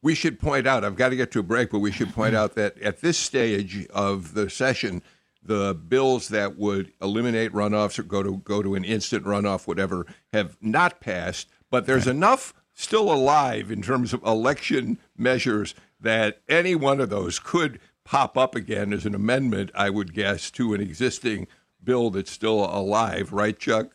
[0.01, 2.37] We should point out, I've got to get to a break, but we should point
[2.37, 5.03] out that at this stage of the session,
[5.43, 10.07] the bills that would eliminate runoffs or go to go to an instant runoff, whatever,
[10.33, 11.49] have not passed.
[11.71, 17.39] But there's enough still alive in terms of election measures that any one of those
[17.39, 21.47] could pop up again as an amendment, I would guess, to an existing
[21.83, 23.95] bill that's still alive, right, Chuck?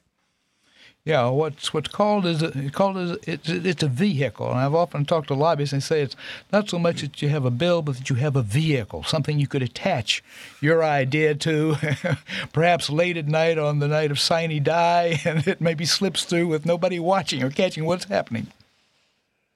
[1.05, 5.03] Yeah, what's what's called is a, called is it's it's a vehicle, and I've often
[5.03, 6.15] talked to lobbyists and they say it's
[6.53, 9.37] not so much that you have a bill, but that you have a vehicle, something
[9.37, 10.23] you could attach
[10.61, 11.75] your idea to,
[12.53, 16.47] perhaps late at night on the night of sine die, and it maybe slips through
[16.47, 18.47] with nobody watching or catching what's happening.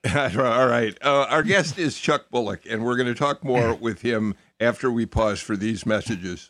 [0.15, 0.97] All right.
[1.01, 4.91] Uh, our guest is Chuck Bullock, and we're going to talk more with him after
[4.91, 6.49] we pause for these messages.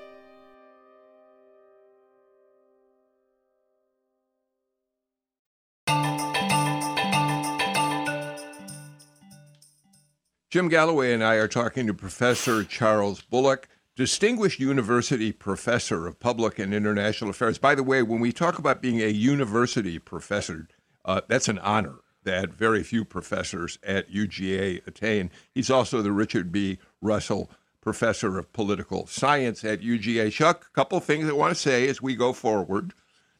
[10.51, 16.59] Jim Galloway and I are talking to Professor Charles Bullock, Distinguished University Professor of Public
[16.59, 17.57] and International Affairs.
[17.57, 20.67] By the way, when we talk about being a university professor,
[21.05, 25.31] uh, that's an honor that very few professors at UGA attain.
[25.55, 26.79] He's also the Richard B.
[26.99, 30.33] Russell Professor of Political Science at UGA.
[30.33, 32.93] Chuck, a couple things I want to say as we go forward.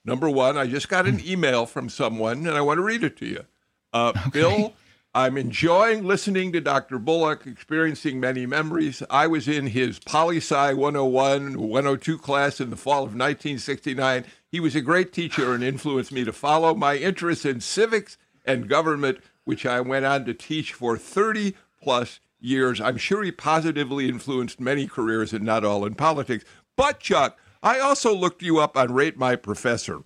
[0.06, 3.18] Number one, I just got an email from someone, and I want to read it
[3.18, 3.44] to you.
[3.92, 4.30] Uh, okay.
[4.30, 4.74] Bill
[5.14, 6.98] I'm enjoying listening to Dr.
[6.98, 9.04] Bullock, experiencing many memories.
[9.10, 14.24] I was in his Poli Sci 101, 102 class in the fall of 1969.
[14.48, 18.70] He was a great teacher and influenced me to follow my interests in civics and
[18.70, 22.80] government, which I went on to teach for 30 plus years.
[22.80, 26.46] I'm sure he positively influenced many careers and not all in politics.
[26.78, 30.02] But, Chuck, I also looked you up on Rate My Professor,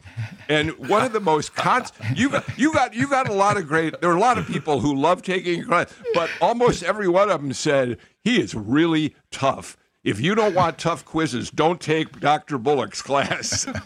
[0.50, 3.66] and one of the most cons you got you got you got a lot of
[3.68, 4.00] great.
[4.02, 7.42] There are a lot of people who love taking class, but almost every one of
[7.42, 9.78] them said he is really tough.
[10.04, 12.58] If you don't want tough quizzes, don't take Dr.
[12.58, 13.66] Bullock's class.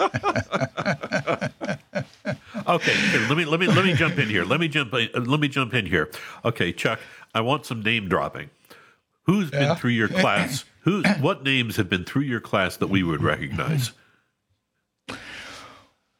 [2.67, 4.45] okay, here, let me let me let me jump in here.
[4.45, 6.09] Let me jump let me jump in here.
[6.43, 6.99] Okay, Chuck,
[7.35, 8.49] I want some name dropping.
[9.29, 9.59] Who's yeah.
[9.59, 10.65] been through your class?
[10.81, 11.03] Who?
[11.19, 13.91] What names have been through your class that we would recognize?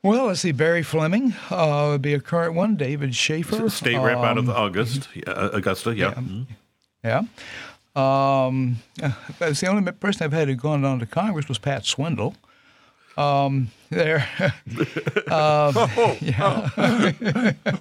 [0.03, 0.51] Well, let's see.
[0.51, 2.75] Barry Fleming uh, would be a current one.
[2.75, 5.95] David Schaefer, state rep um, out of um, August, uh, Augusta.
[5.95, 6.09] Yeah.
[6.09, 6.13] Yeah.
[6.13, 6.43] Mm-hmm.
[7.03, 7.23] yeah.
[7.95, 8.77] Um,
[9.39, 12.35] that's the only person I've had who gone on to Congress was Pat Swindall.
[13.17, 14.25] Um, there.
[15.27, 16.69] um, oh, yeah.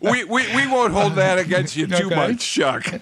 [0.00, 2.14] we, we, we won't hold that against you too okay.
[2.16, 2.92] much, Chuck.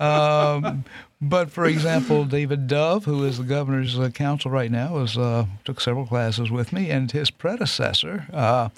[0.00, 0.84] um,
[1.28, 5.46] but for example, David Dove, who is the governor's uh, counsel right now, was uh,
[5.64, 8.68] took several classes with me, and his predecessor, uh,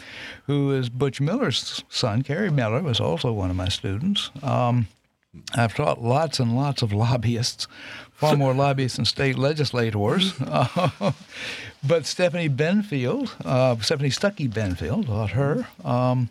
[0.46, 4.30] who is Butch Miller's son, Kerry Miller, was also one of my students.
[4.42, 4.88] Um,
[5.54, 7.68] I've taught lots and lots of lobbyists
[8.12, 10.34] far more lobbyists than state legislators.
[10.40, 11.12] Uh,
[11.86, 15.68] but Stephanie Benfield, uh, Stephanie Stuckey Benfield, taught her.
[15.84, 16.30] Um,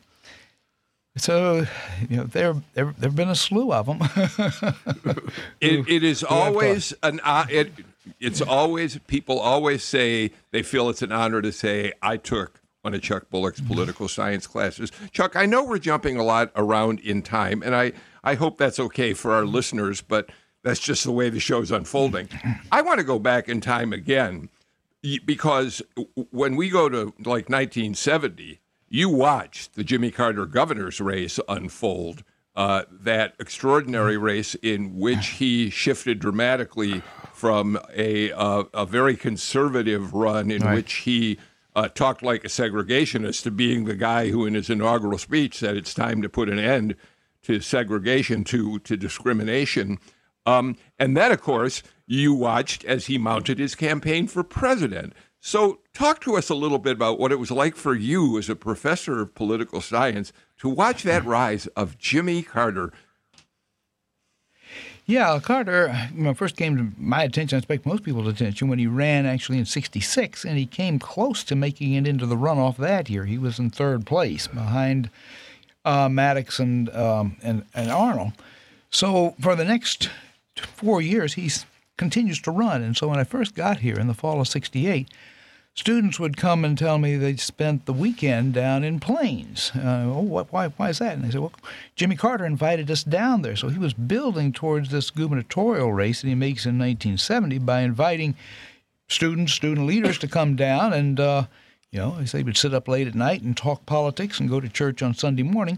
[1.17, 1.65] so,
[2.09, 3.99] you know, there there there've been a slew of them.
[5.61, 7.71] it, it is always an it.
[8.19, 12.93] It's always people always say they feel it's an honor to say I took one
[12.93, 13.73] of Chuck Bullock's mm-hmm.
[13.73, 14.91] political science classes.
[15.11, 17.91] Chuck, I know we're jumping a lot around in time, and I
[18.23, 20.29] I hope that's okay for our listeners, but
[20.63, 22.29] that's just the way the show's unfolding.
[22.71, 24.49] I want to go back in time again
[25.25, 25.81] because
[26.31, 32.23] when we go to like 1970 you watched the Jimmy Carter governor's race unfold,
[32.55, 40.13] uh, that extraordinary race in which he shifted dramatically from a, uh, a very conservative
[40.13, 40.75] run in right.
[40.75, 41.37] which he
[41.75, 45.77] uh, talked like a segregationist to being the guy who, in his inaugural speech, said
[45.77, 46.95] it's time to put an end
[47.43, 49.99] to segregation, to, to discrimination.
[50.47, 55.13] Um, and then, of course, you watched as he mounted his campaign for president.
[55.39, 58.49] So, talk to us a little bit about what it was like for you as
[58.49, 62.91] a professor of political science to watch that rise of Jimmy Carter.
[65.05, 68.77] Yeah, Carter you know, first came to my attention, I expect most people's attention, when
[68.77, 72.75] he ran actually in 66, and he came close to making it into the runoff
[72.75, 73.23] that year.
[73.23, 75.09] He was in third place behind
[75.85, 78.33] uh, Maddox and, um, and, and Arnall.
[78.89, 80.09] So for the next
[80.57, 81.49] four years, he
[81.97, 82.81] continues to run.
[82.81, 85.09] And so when I first got here in the fall of 68,
[85.73, 89.71] students would come and tell me they'd spent the weekend down in Plains.
[89.75, 91.13] Uh, oh, what, why, why is that?
[91.13, 91.53] And they said, well,
[91.95, 93.55] Jimmy Carter invited us down there.
[93.55, 98.35] So he was building towards this gubernatorial race that he makes in 1970 by inviting
[99.07, 101.45] students, student leaders to come down and, uh,
[101.91, 104.67] you know, they would sit up late at night and talk politics and go to
[104.67, 105.77] church on Sunday morning.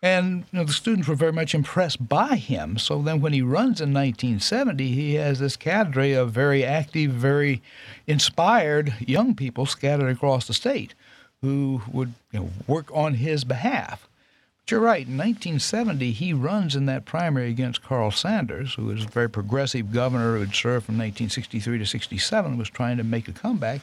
[0.00, 2.78] And you know, the students were very much impressed by him.
[2.78, 7.62] So then, when he runs in 1970, he has this cadre of very active, very
[8.06, 10.94] inspired young people scattered across the state
[11.42, 14.08] who would you know, work on his behalf.
[14.64, 19.04] But you're right, in 1970, he runs in that primary against Carl Sanders, who was
[19.04, 23.28] a very progressive governor who had served from 1963 to 67 was trying to make
[23.28, 23.80] a comeback.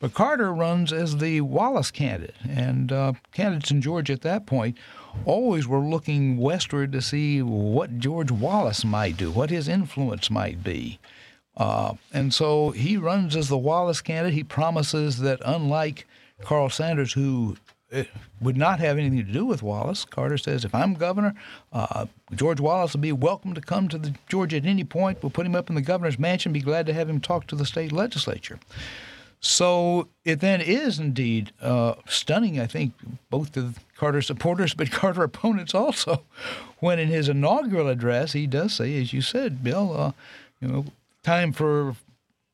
[0.00, 4.78] But Carter runs as the Wallace candidate, and uh, candidates in Georgia at that point
[5.24, 10.62] always were looking westward to see what George Wallace might do, what his influence might
[10.62, 10.98] be.
[11.56, 14.34] Uh, and so he runs as the Wallace candidate.
[14.34, 16.06] He promises that, unlike
[16.42, 17.56] Carl Sanders, who
[17.92, 18.04] uh,
[18.40, 21.34] would not have anything to do with Wallace, Carter says, if I'm governor,
[21.72, 25.22] uh, George Wallace will be welcome to come to the Georgia at any point.
[25.22, 26.52] We'll put him up in the governor's mansion.
[26.52, 28.60] Be glad to have him talk to the state legislature.
[29.40, 32.94] So it then is indeed uh, stunning, I think,
[33.30, 36.22] both to Carter supporters but Carter opponents also,
[36.80, 40.12] when in his inaugural address he does say, as you said, Bill, uh,
[40.60, 40.84] you know,
[41.22, 41.94] time for,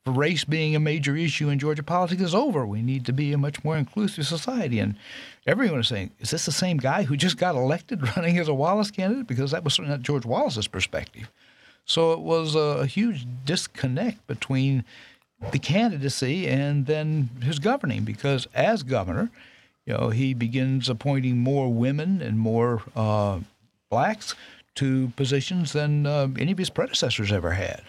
[0.05, 2.67] for race being a major issue in Georgia politics is over.
[2.67, 4.79] We need to be a much more inclusive society.
[4.79, 4.97] And
[5.47, 8.55] everyone is saying, is this the same guy who just got elected running as a
[8.55, 9.27] Wallace candidate?
[9.27, 11.31] Because that was certainly not George Wallace's perspective.
[11.87, 14.85] So it was a huge disconnect between
[15.51, 19.31] the candidacy and then his governing because as governor,
[19.87, 23.41] you know, he begins appointing more women and more uh,
[23.91, 24.35] blacks
[24.77, 27.83] to positions than uh, any of his predecessors ever had.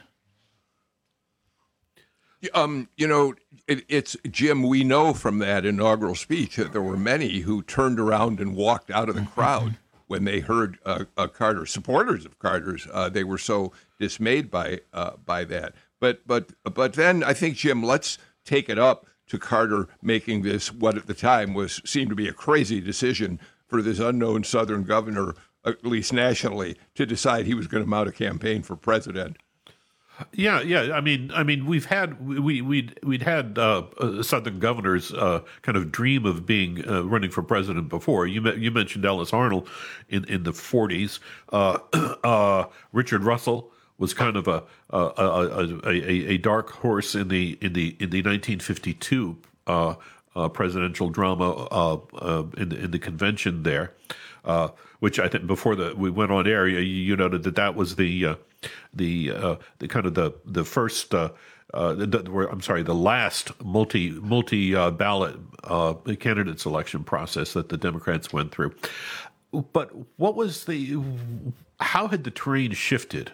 [2.53, 3.33] Um, you know,
[3.67, 4.61] it, it's Jim.
[4.63, 8.91] We know from that inaugural speech that there were many who turned around and walked
[8.91, 9.77] out of the crowd
[10.07, 11.65] when they heard uh, uh Carter.
[11.65, 15.73] Supporters of Carter's, uh, they were so dismayed by uh, by that.
[16.05, 20.71] But but but then I think Jim, let's take it up to Carter making this
[20.71, 24.83] what at the time was seemed to be a crazy decision for this unknown Southern
[24.83, 25.33] governor,
[25.65, 29.37] at least nationally, to decide he was going to mount a campaign for president.
[30.31, 30.93] Yeah, yeah.
[30.93, 35.41] I mean, I mean, we've had we we'd we'd had uh, uh, Southern governors uh,
[35.63, 38.27] kind of dream of being uh, running for president before.
[38.27, 39.67] You you mentioned Ellis Arnall
[40.07, 41.19] in in the forties.
[41.51, 47.57] Uh, Richard Russell was kind of a a, a, a, a dark horse in the
[47.61, 49.95] in the in the 1952 uh,
[50.35, 53.93] uh, presidential drama uh, uh, in the in the convention there,
[54.43, 54.69] uh,
[54.99, 57.95] which I think before the we went on air, you, you noted that that was
[57.95, 58.35] the uh,
[58.93, 61.11] the the kind of the the first.
[61.11, 61.33] The,
[61.73, 65.35] I'm sorry, the last multi multi ballot
[66.19, 68.73] candidate selection process that the Democrats went through.
[69.51, 71.01] But what was the?
[71.79, 73.31] How had the terrain shifted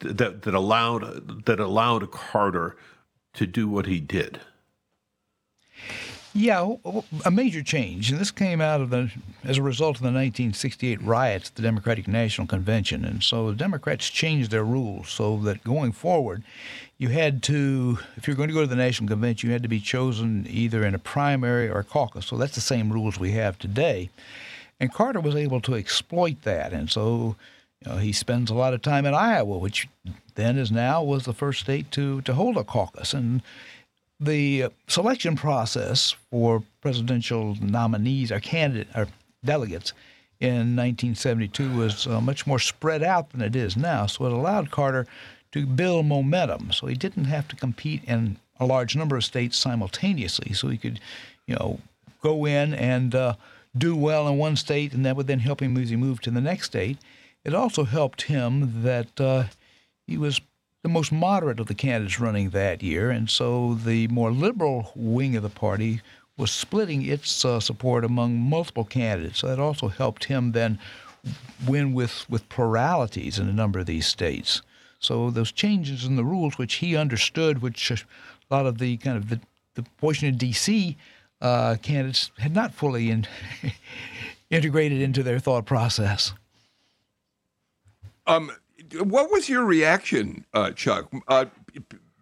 [0.00, 2.76] that that allowed that allowed Carter
[3.34, 4.40] to do what he did?
[6.32, 6.74] Yeah,
[7.24, 9.10] a major change, and this came out of the
[9.42, 13.56] as a result of the 1968 riots at the Democratic National Convention, and so the
[13.56, 16.44] Democrats changed their rules so that going forward,
[16.98, 19.68] you had to, if you're going to go to the National Convention, you had to
[19.68, 22.26] be chosen either in a primary or a caucus.
[22.26, 24.10] So that's the same rules we have today,
[24.78, 27.34] and Carter was able to exploit that, and so.
[27.84, 29.88] You know, he spends a lot of time in Iowa, which
[30.34, 33.42] then is now was the first state to to hold a caucus, and
[34.20, 39.08] the selection process for presidential nominees or candidate or
[39.42, 39.94] delegates
[40.40, 44.06] in 1972 was uh, much more spread out than it is now.
[44.06, 45.06] So it allowed Carter
[45.52, 46.72] to build momentum.
[46.72, 50.52] So he didn't have to compete in a large number of states simultaneously.
[50.52, 51.00] So he could,
[51.46, 51.80] you know,
[52.22, 53.34] go in and uh,
[53.76, 56.30] do well in one state, and that would then help him as he moved to
[56.30, 56.98] the next state.
[57.44, 59.44] It also helped him that uh,
[60.06, 60.40] he was
[60.82, 65.36] the most moderate of the candidates running that year, and so the more liberal wing
[65.36, 66.00] of the party
[66.36, 69.40] was splitting its uh, support among multiple candidates.
[69.40, 70.78] So that also helped him then
[71.66, 74.62] win with, with pluralities in a number of these states.
[74.98, 77.98] So those changes in the rules, which he understood, which a
[78.50, 79.40] lot of the kind of the,
[79.74, 80.96] the Washington D.C.
[81.40, 83.26] Uh, candidates had not fully in,
[84.50, 86.32] integrated into their thought process.
[88.26, 88.52] Um,
[88.98, 91.12] what was your reaction, uh, Chuck?
[91.28, 91.46] Uh,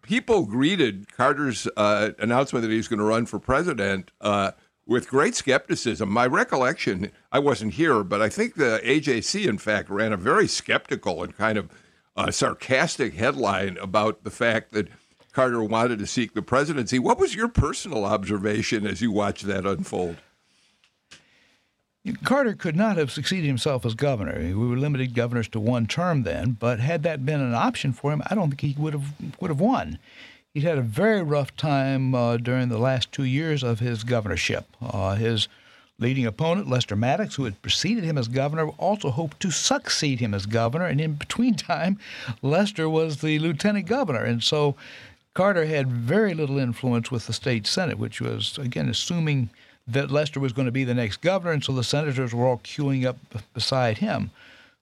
[0.02, 4.52] people greeted Carter's uh, announcement that he was going to run for president uh,
[4.86, 6.08] with great skepticism.
[6.08, 10.48] My recollection, I wasn't here, but I think the AJC, in fact, ran a very
[10.48, 11.70] skeptical and kind of
[12.16, 14.88] uh, sarcastic headline about the fact that
[15.32, 16.98] Carter wanted to seek the presidency.
[16.98, 20.16] What was your personal observation as you watched that unfold?
[22.24, 24.38] Carter could not have succeeded himself as governor.
[24.38, 28.12] We were limited governors to one term then, but had that been an option for
[28.12, 29.98] him, I don't think he would have would have won.
[30.54, 34.66] He'd had a very rough time uh, during the last two years of his governorship.
[34.80, 35.46] Uh, his
[35.98, 40.32] leading opponent, Lester Maddox, who had preceded him as governor, also hoped to succeed him
[40.32, 40.86] as governor.
[40.86, 41.98] And in between time,
[42.40, 44.76] Lester was the lieutenant governor, and so
[45.34, 49.50] Carter had very little influence with the state senate, which was again assuming
[49.88, 52.58] that Lester was going to be the next governor, and so the senators were all
[52.58, 53.16] queuing up
[53.54, 54.30] beside him.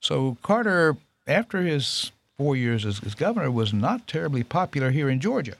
[0.00, 0.96] So Carter,
[1.26, 5.54] after his four years as, as governor, was not terribly popular here in Georgia.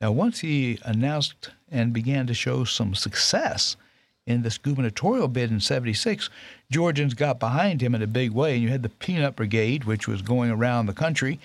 [0.00, 3.76] Now, once he announced and began to show some success
[4.26, 6.30] in this gubernatorial bid in 76,
[6.70, 8.54] Georgians got behind him in a big way.
[8.54, 11.38] And you had the Peanut Brigade, which was going around the country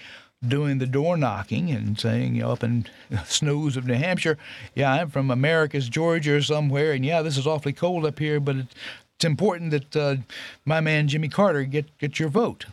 [0.45, 2.85] doing the door knocking and saying, you know, up in
[3.25, 4.37] snows of New Hampshire,
[4.75, 8.39] yeah, I'm from Americus Georgia or somewhere, and yeah, this is awfully cold up here,
[8.39, 8.75] but it's,
[9.15, 10.15] it's important that uh,
[10.63, 12.67] my man Jimmy Carter get get your vote.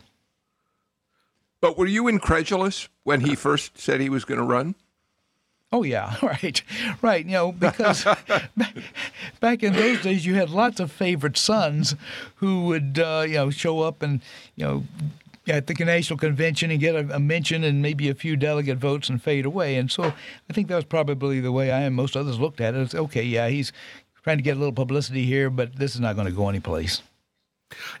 [1.59, 4.75] But were you incredulous when he first said he was going to run?
[5.71, 6.61] Oh yeah, right,
[7.01, 7.25] right.
[7.25, 8.05] You know, because
[9.41, 11.95] back in those days, you had lots of favorite sons
[12.35, 14.21] who would, uh, you know, show up and
[14.55, 14.83] you know
[15.47, 19.09] at the national convention and get a, a, mention and maybe a few delegate votes
[19.09, 19.75] and fade away.
[19.75, 22.75] And so I think that was probably the way I and most others looked at
[22.75, 22.81] it.
[22.81, 23.71] It's okay, yeah, he's
[24.23, 27.01] trying to get a little publicity here, but this is not going to go anyplace.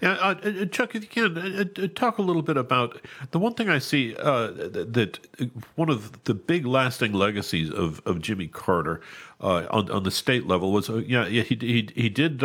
[0.01, 3.01] Yeah, uh, uh, Chuck, if you can uh, uh, talk a little bit about
[3.31, 5.19] the one thing I see uh, that
[5.75, 9.01] one of the big lasting legacies of, of Jimmy Carter
[9.41, 12.41] uh, on on the state level was yeah, yeah he he he did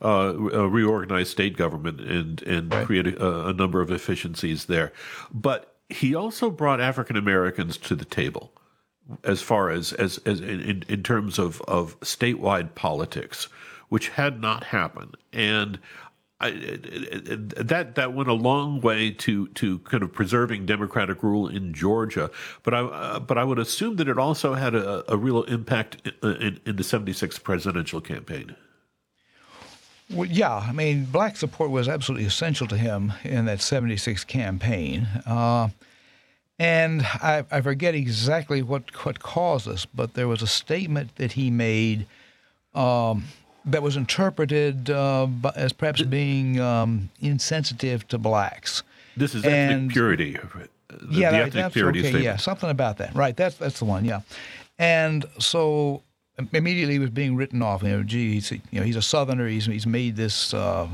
[0.00, 2.86] reorganize state government and and right.
[2.86, 4.92] create a, a number of efficiencies there,
[5.32, 8.52] but he also brought African Americans to the table
[9.22, 13.48] as far as as, as in, in terms of, of statewide politics,
[13.88, 15.16] which had not happened.
[15.32, 15.78] And
[16.40, 21.72] I, that that went a long way to to kind of preserving democratic rule in
[21.72, 22.30] Georgia,
[22.64, 26.08] but I uh, but I would assume that it also had a, a real impact
[26.22, 28.56] in, in, in the '76 presidential campaign.
[30.10, 35.06] Well, yeah, I mean, black support was absolutely essential to him in that '76 campaign.
[35.24, 35.68] Uh,
[36.58, 41.32] and I, I, forget exactly what, what caused this, but there was a statement that
[41.32, 42.06] he made
[42.74, 43.24] um,
[43.66, 48.82] that was interpreted uh, as perhaps being um, insensitive to blacks.
[49.16, 50.32] This is ethnic and, purity.
[50.32, 50.68] The,
[51.10, 52.24] yeah, the ethnic purity okay, statement.
[52.24, 53.14] yeah, something about that.
[53.14, 54.04] Right, that's that's the one.
[54.04, 54.20] Yeah,
[54.78, 56.02] and so
[56.52, 57.82] immediately he was being written off.
[57.82, 59.48] You know, gee, he's, you know, he's a Southerner.
[59.48, 60.88] He's he's made this uh,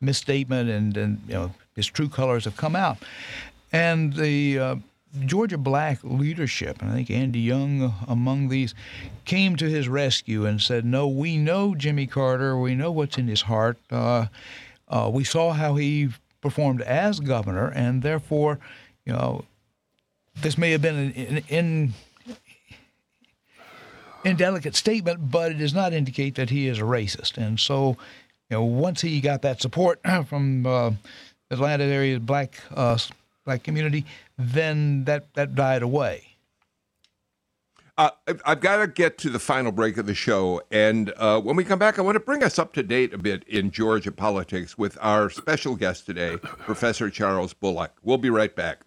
[0.00, 2.98] misstatement, and and you know his true colors have come out,
[3.72, 4.76] and the uh,
[5.24, 8.74] Georgia black leadership, and I think Andy Young among these,
[9.24, 12.58] came to his rescue and said, No, we know Jimmy Carter.
[12.58, 13.78] We know what's in his heart.
[13.90, 14.26] Uh,
[14.88, 18.58] uh, we saw how he performed as governor, and therefore,
[19.04, 19.44] you know,
[20.42, 21.94] this may have been an, an, an
[24.24, 27.38] indelicate statement, but it does not indicate that he is a racist.
[27.38, 27.96] And so,
[28.50, 30.90] you know, once he got that support from uh,
[31.50, 32.98] Atlanta area black uh,
[33.46, 34.04] black community,
[34.36, 36.36] then that that died away.
[37.98, 38.10] Uh,
[38.44, 40.60] I've got to get to the final break of the show.
[40.70, 43.18] And uh, when we come back, I want to bring us up to date a
[43.18, 47.96] bit in Georgia politics with our special guest today, Professor Charles Bullock.
[48.02, 48.84] We'll be right back.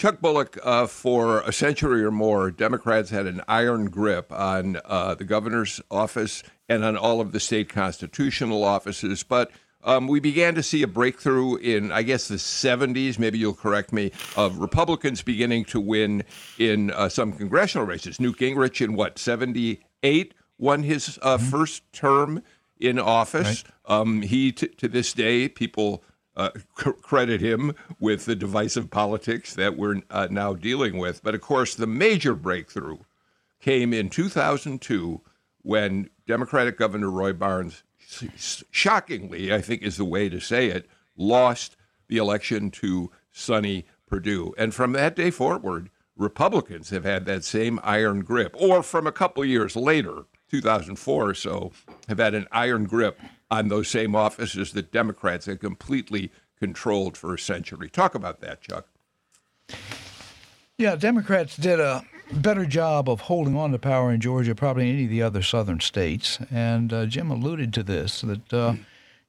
[0.00, 5.14] Chuck Bullock, uh, for a century or more, Democrats had an iron grip on uh,
[5.14, 9.22] the governor's office and on all of the state constitutional offices.
[9.22, 9.50] But
[9.84, 13.92] um, we began to see a breakthrough in, I guess, the 70s, maybe you'll correct
[13.92, 16.24] me, of Republicans beginning to win
[16.58, 18.18] in uh, some congressional races.
[18.18, 21.46] Newt Gingrich in what, 78, won his uh, mm-hmm.
[21.50, 22.42] first term
[22.78, 23.64] in office.
[23.86, 24.00] Right.
[24.00, 26.02] Um, he, t- to this day, people
[26.36, 31.22] uh, credit him with the divisive politics that we're uh, now dealing with.
[31.22, 32.98] But of course, the major breakthrough
[33.60, 35.20] came in 2002
[35.62, 37.82] when Democratic Governor Roy Barnes,
[38.70, 41.76] shockingly, I think is the way to say it, lost
[42.08, 44.54] the election to Sonny Perdue.
[44.56, 49.12] And from that day forward, Republicans have had that same iron grip, or from a
[49.12, 51.72] couple years later, 2004 or so,
[52.08, 53.18] have had an iron grip
[53.50, 57.88] on those same offices that Democrats had completely controlled for a century.
[57.88, 58.86] Talk about that, Chuck.
[60.78, 65.04] Yeah, Democrats did a better job of holding on to power in Georgia, probably any
[65.04, 66.38] of the other southern states.
[66.50, 68.74] And uh, Jim alluded to this that uh,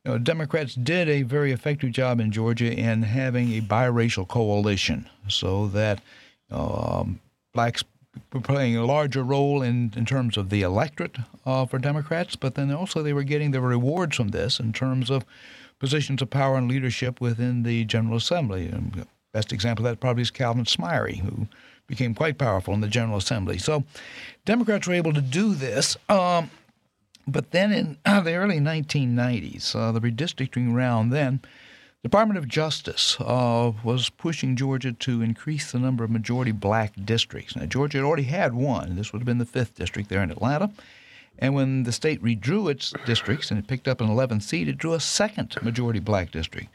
[0.05, 5.09] you know, Democrats did a very effective job in Georgia in having a biracial coalition,
[5.27, 6.01] so that
[6.49, 7.19] um,
[7.53, 7.83] blacks
[8.43, 12.71] playing a larger role in, in terms of the electorate uh, for Democrats, but then
[12.71, 15.25] also they were getting the rewards from this in terms of
[15.79, 18.67] positions of power and leadership within the General Assembly.
[18.67, 21.47] And best example of that probably is Calvin Smyre, who
[21.87, 23.57] became quite powerful in the General Assembly.
[23.57, 23.83] So
[24.45, 25.97] Democrats were able to do this.
[26.09, 26.51] Um,
[27.27, 31.41] but then in the early 1990s, uh, the redistricting round then,
[32.03, 37.55] Department of Justice uh, was pushing Georgia to increase the number of majority black districts.
[37.55, 38.95] Now, Georgia had already had one.
[38.95, 40.71] This would have been the fifth district there in Atlanta.
[41.37, 44.79] And when the state redrew its districts and it picked up an 11th seat, it
[44.79, 46.69] drew a second majority black district.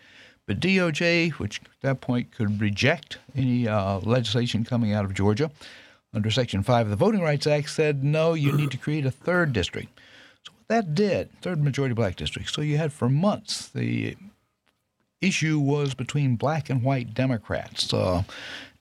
[0.46, 5.50] But DOJ, which at that point could reject any uh, legislation coming out of Georgia
[6.14, 9.10] under Section 5 of the Voting Rights Act, said no, you need to create a
[9.10, 9.88] third district.
[10.44, 12.50] So what that did, third majority black district.
[12.50, 14.16] So you had for months the
[15.20, 17.92] issue was between black and white Democrats.
[17.92, 18.22] Uh,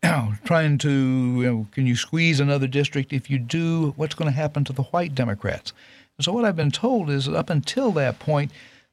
[0.45, 3.13] trying to, you know, can you squeeze another district?
[3.13, 5.73] If you do, what's going to happen to the white Democrats?
[6.17, 8.51] And so what I've been told is that up until that point,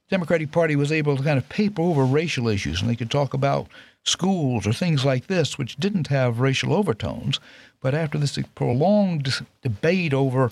[0.09, 3.11] the Democratic Party was able to kind of paper over racial issues, and they could
[3.11, 3.69] talk about
[4.05, 7.39] schools or things like this, which didn't have racial overtones.
[7.81, 10.51] But after this prolonged debate over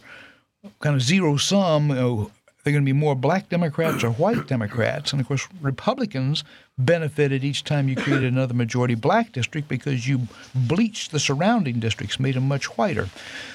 [0.80, 2.30] kind of zero sum, you know,
[2.62, 5.12] they're going to be more black Democrats or white Democrats.
[5.12, 6.44] And of course, Republicans
[6.78, 12.20] benefited each time you created another majority black district because you bleached the surrounding districts,
[12.20, 13.08] made them much whiter.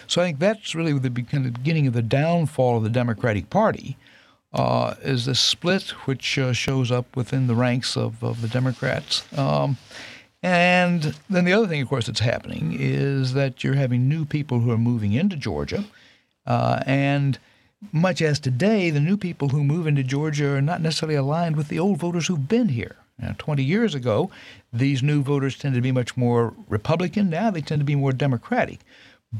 [0.08, 3.97] So I think that's really the beginning of the downfall of the Democratic Party.
[4.53, 9.26] Uh, is this split, which uh, shows up within the ranks of, of the Democrats.
[9.38, 9.76] Um,
[10.41, 14.62] and then the other thing, of course, that's happening is that you're having new people
[14.62, 15.84] who are moving into Georgia.
[16.47, 17.38] Uh, and
[17.92, 21.68] much as today, the new people who move into Georgia are not necessarily aligned with
[21.68, 22.96] the old voters who've been here.
[23.18, 24.30] Now, 20 years ago,
[24.74, 27.30] these new voters tended to be much more Republican.
[27.30, 28.80] Now they tend to be more Democratic.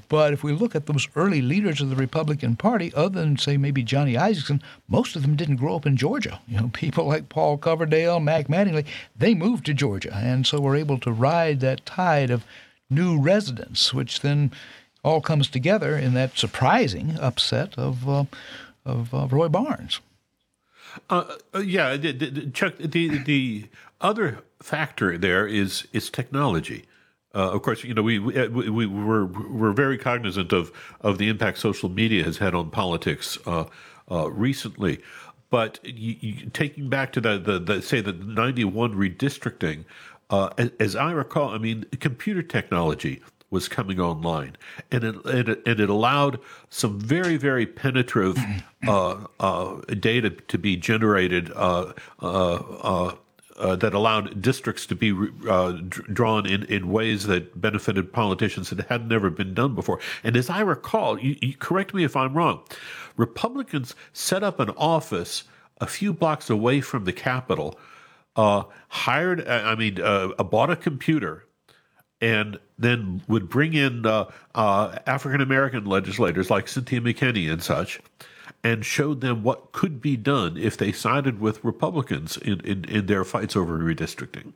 [0.10, 3.58] But if we look at those early leaders of the Republican Party, other than say
[3.58, 6.40] maybe Johnny Isakson, most of them didn't grow up in Georgia.
[6.48, 8.86] You know, people like Paul Coverdell, Mack Mattingly,
[9.16, 12.46] they moved to Georgia, and so we're able to ride that tide of
[12.90, 14.52] new residents, which then
[15.06, 18.26] all comes together in that surprising upset of uh,
[18.86, 20.02] of uh, Roy Barnes.
[21.10, 21.96] Uh, uh yeah,
[22.54, 22.76] Chuck.
[22.80, 23.66] The the
[24.02, 26.86] other factor there is is technology.
[27.36, 31.30] Uh, of course, you know we, we we we're we're very cognizant of of the
[31.30, 33.66] impact social media has had on politics uh,
[34.10, 35.02] recently.
[35.52, 39.86] But you, you, taking back to the, the, the say the ninety one redistricting,
[40.32, 44.56] as, as I recall, I mean computer technology was coming online,
[44.92, 46.40] and it, and it, and it allowed
[46.70, 48.38] some very very penetrative
[48.88, 53.16] uh, uh, data to be generated uh, uh, uh,
[53.58, 55.12] uh that allowed districts to be
[56.12, 60.00] drawn in, in ways that benefited politicians that had never been done before.
[60.24, 62.64] And as I recall, you, you correct me if I'm wrong,
[63.16, 65.46] Republicans set up an office
[65.80, 67.78] a few blocks away from the Capitol
[68.36, 71.46] uh, hired, I mean, uh, bought a computer
[72.22, 78.00] and then would bring in uh, uh, African American legislators like Cynthia McKinney and such,
[78.64, 83.06] and showed them what could be done if they sided with Republicans in, in, in
[83.06, 84.54] their fights over redistricting.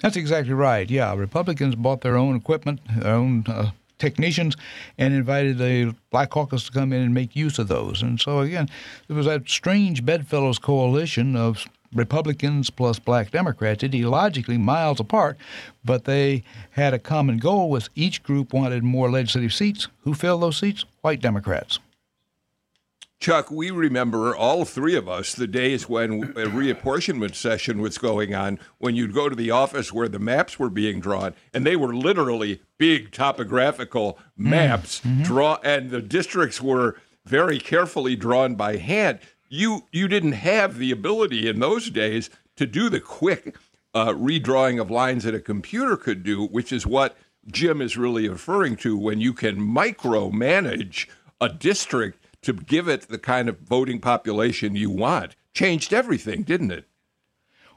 [0.00, 0.88] That's exactly right.
[0.88, 4.56] Yeah, Republicans bought their own equipment, their own uh, technicians,
[4.96, 8.02] and invited the Black Caucus to come in and make use of those.
[8.02, 8.68] And so again,
[9.08, 15.36] there was that strange bedfellows coalition of Republicans plus black Democrats, ideologically miles apart,
[15.84, 19.88] but they had a common goal with each group wanted more legislative seats.
[20.02, 20.84] Who filled those seats?
[21.00, 21.78] White Democrats.
[23.20, 28.32] Chuck, we remember all three of us the days when a reapportionment session was going
[28.32, 31.74] on, when you'd go to the office where the maps were being drawn, and they
[31.74, 35.24] were literally big topographical maps mm-hmm.
[35.24, 39.18] draw, and the districts were very carefully drawn by hand
[39.48, 43.56] you you didn't have the ability in those days to do the quick
[43.94, 47.16] uh, redrawing of lines that a computer could do, which is what
[47.50, 51.08] Jim is really referring to when you can micromanage
[51.40, 55.34] a district to give it the kind of voting population you want.
[55.54, 56.84] Changed everything, didn't it?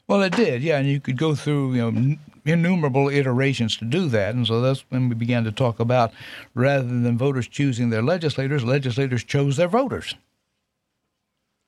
[0.07, 4.09] Well, it did, yeah, and you could go through you know innumerable iterations to do
[4.09, 6.11] that, and so that's when we began to talk about
[6.53, 10.15] rather than voters choosing their legislators, legislators chose their voters.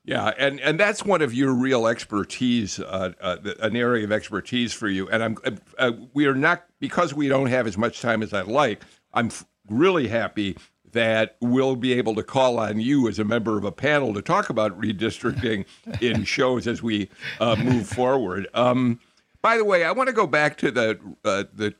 [0.05, 4.73] Yeah, and, and that's one of your real expertise, uh, uh, an area of expertise
[4.73, 5.07] for you.
[5.09, 5.37] And I'm
[5.77, 8.83] uh, we are not because we don't have as much time as I'd like.
[9.13, 9.31] I'm
[9.69, 10.57] really happy
[10.91, 14.21] that we'll be able to call on you as a member of a panel to
[14.21, 15.65] talk about redistricting
[16.01, 18.47] in shows as we uh, move forward.
[18.53, 18.99] Um,
[19.41, 21.73] by the way, I want to go back to the uh, the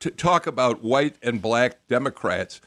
[0.00, 2.60] to talk about white and black Democrats.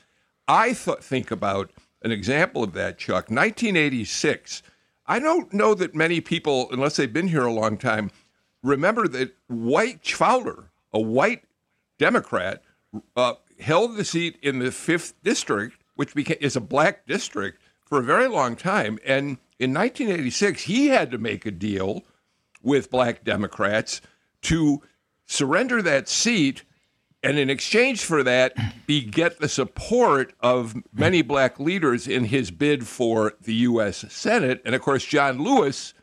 [0.48, 3.30] I th- think about an example of that, Chuck.
[3.30, 4.64] 1986
[5.06, 8.12] I don't know that many people, unless they've been here a long time,
[8.64, 11.44] remember that Wyche Fowler, a white
[11.98, 12.64] Democrat,
[13.16, 18.00] uh, held the seat in the fifth district, which became, is a black district, for
[18.00, 19.00] a very long time.
[19.06, 22.04] And in 1986, he had to make a deal
[22.62, 24.02] with black Democrats
[24.44, 24.82] to
[25.26, 26.64] surrender that seat
[27.24, 28.56] and in exchange for that,
[28.88, 34.06] be get the support of many black leaders in his bid for the U.S.
[34.10, 34.62] Senate.
[34.66, 35.94] And of course, John Lewis,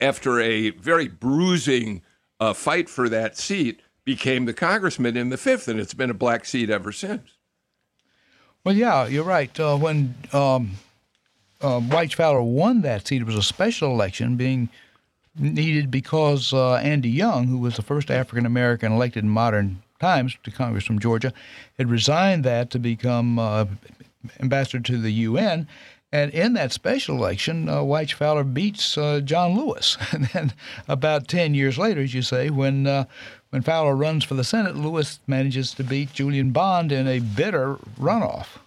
[0.00, 2.02] after a very bruising
[2.40, 6.14] uh, fight for that seat, became the congressman in the fifth, and it's been a
[6.14, 7.32] black seat ever since.
[8.64, 9.58] Well, yeah, you're right.
[9.60, 10.72] Uh, when um,
[11.60, 14.70] uh, Wyche Fowler won that seat, it was a special election being
[15.38, 20.36] needed because uh, Andy Young, who was the first African American elected in modern times
[20.44, 21.32] to Congress from Georgia,
[21.76, 23.66] had resigned that to become uh,
[24.40, 25.66] ambassador to the UN.
[26.10, 29.98] And in that special election, uh, Wyche Fowler beats uh, John Lewis.
[30.12, 30.52] and then
[30.86, 33.04] about 10 years later, as you say, when, uh,
[33.50, 37.76] when Fowler runs for the Senate, Lewis manages to beat Julian Bond in a bitter
[38.00, 38.58] runoff.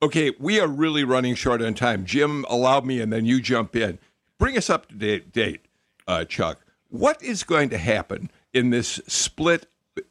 [0.00, 2.04] Okay, we are really running short on time.
[2.04, 3.98] Jim, allow me, and then you jump in.
[4.38, 5.60] Bring us up to date, date
[6.06, 6.60] uh, Chuck.
[6.88, 9.66] What is going to happen in this split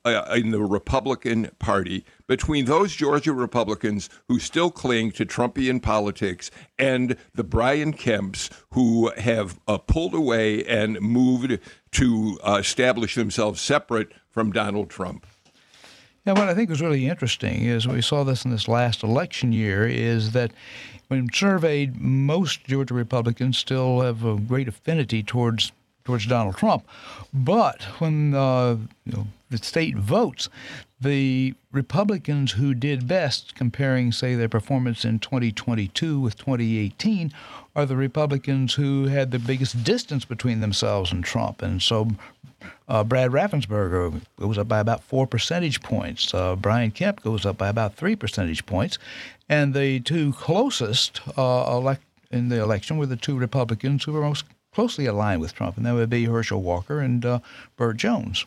[0.05, 6.51] uh, in the Republican Party between those Georgia Republicans who still cling to Trumpian politics
[6.77, 11.59] and the Brian Kemps who have uh, pulled away and moved
[11.91, 15.25] to uh, establish themselves separate from Donald Trump.
[16.25, 19.51] Yeah, what I think was really interesting is we saw this in this last election
[19.51, 20.51] year is that
[21.07, 25.71] when surveyed, most Georgia Republicans still have a great affinity towards
[26.03, 26.87] towards Donald Trump.
[27.33, 30.49] But when uh, you know, the state votes,
[30.99, 37.31] the Republicans who did best, comparing, say, their performance in 2022 with 2018,
[37.75, 41.61] are the Republicans who had the biggest distance between themselves and Trump.
[41.61, 42.09] And so
[42.87, 46.33] uh, Brad Raffensperger goes up by about four percentage points.
[46.33, 48.97] Uh, Brian Kemp goes up by about three percentage points.
[49.49, 54.21] And the two closest uh, elect- in the election were the two Republicans who were
[54.21, 57.39] most closely aligned with Trump, and that would be Herschel Walker and uh,
[57.75, 58.45] Burt Jones.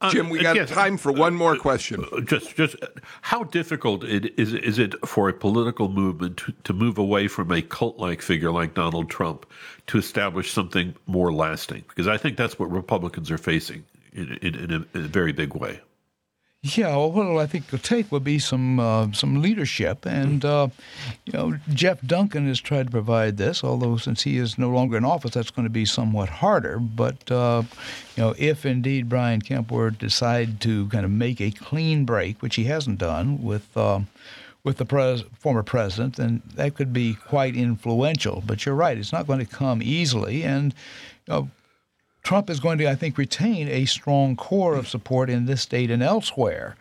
[0.00, 2.04] Uh, Jim, we got yes, time for one more question.
[2.12, 2.76] Uh, just, just
[3.22, 7.50] how difficult it is is it for a political movement to, to move away from
[7.50, 9.46] a cult-like figure like Donald Trump
[9.86, 11.82] to establish something more lasting?
[11.88, 15.32] Because I think that's what Republicans are facing in, in, in, a, in a very
[15.32, 15.80] big way.
[16.74, 20.68] Yeah, well, what I think it'll take will be some uh, some leadership, and uh,
[21.24, 23.62] you know, Jeff Duncan has tried to provide this.
[23.62, 26.78] Although since he is no longer in office, that's going to be somewhat harder.
[26.80, 27.62] But uh,
[28.16, 32.04] you know, if indeed Brian Kemp were to decide to kind of make a clean
[32.04, 34.08] break, which he hasn't done with um,
[34.64, 38.42] with the pres- former president, then that could be quite influential.
[38.44, 40.74] But you're right; it's not going to come easily, and
[42.26, 45.92] Trump is going to, I think, retain a strong core of support in this state
[45.92, 46.74] and elsewhere.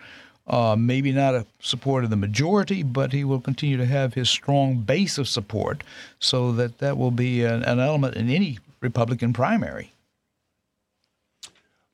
[0.48, 4.28] Uh, maybe not a support of the majority, but he will continue to have his
[4.28, 5.84] strong base of support,
[6.18, 9.92] so that that will be an, an element in any Republican primary.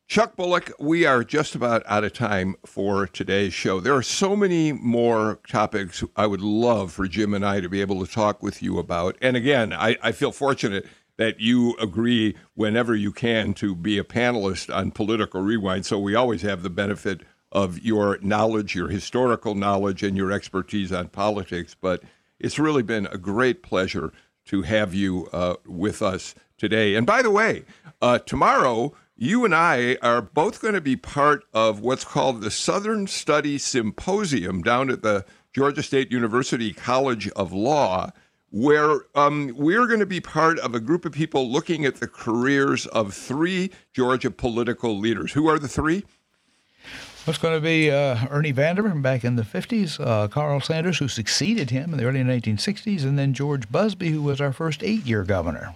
[0.07, 3.81] Chuck Bullock, we are just about out of time for today's show.
[3.81, 7.81] There are so many more topics I would love for Jim and I to be
[7.81, 9.17] able to talk with you about.
[9.21, 10.85] And again, I, I feel fortunate
[11.21, 15.85] that you agree whenever you can to be a panelist on Political Rewind.
[15.85, 20.91] So we always have the benefit of your knowledge, your historical knowledge, and your expertise
[20.91, 21.75] on politics.
[21.79, 22.03] But
[22.39, 24.11] it's really been a great pleasure
[24.45, 26.95] to have you uh, with us today.
[26.95, 27.65] And by the way,
[28.01, 32.51] uh, tomorrow, you and I are both going to be part of what's called the
[32.51, 38.11] Southern Studies Symposium down at the Georgia State University College of Law,
[38.51, 42.07] where um, we're going to be part of a group of people looking at the
[42.07, 45.31] careers of three Georgia political leaders.
[45.33, 46.03] Who are the three?
[47.27, 51.07] It's going to be uh, Ernie Vandiver back in the 50s, uh, Carl Sanders, who
[51.07, 55.05] succeeded him in the early 1960s, and then George Busbee, who was our first eight
[55.05, 55.75] year governor.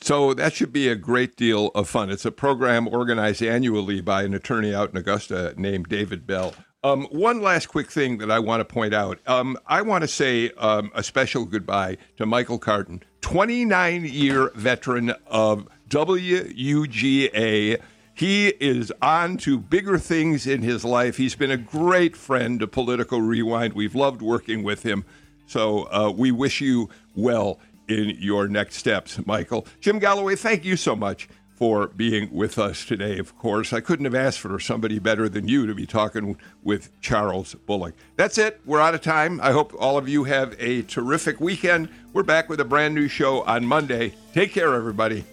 [0.00, 2.10] So that should be a great deal of fun.
[2.10, 6.54] It's a program organized annually by an attorney out in Augusta named David Bell.
[6.82, 9.18] Um, one last quick thing that I want to point out.
[9.26, 15.10] Um, I want to say um, a special goodbye to Michael Carton, 29 year veteran
[15.26, 17.82] of WUGA.
[18.14, 21.18] He is on to bigger things in his life.
[21.18, 23.74] He's been a great friend to Political Rewind.
[23.74, 25.04] We've loved working with him.
[25.46, 27.58] So uh, we wish you well
[27.88, 29.66] in your next steps, Michael.
[29.80, 31.28] Jim Galloway, thank you so much
[31.60, 33.74] for being with us today, of course.
[33.74, 37.94] I couldn't have asked for somebody better than you to be talking with Charles Bullock.
[38.16, 38.62] That's it.
[38.64, 39.42] We're out of time.
[39.42, 41.90] I hope all of you have a terrific weekend.
[42.14, 44.14] We're back with a brand new show on Monday.
[44.32, 45.26] Take care, everybody.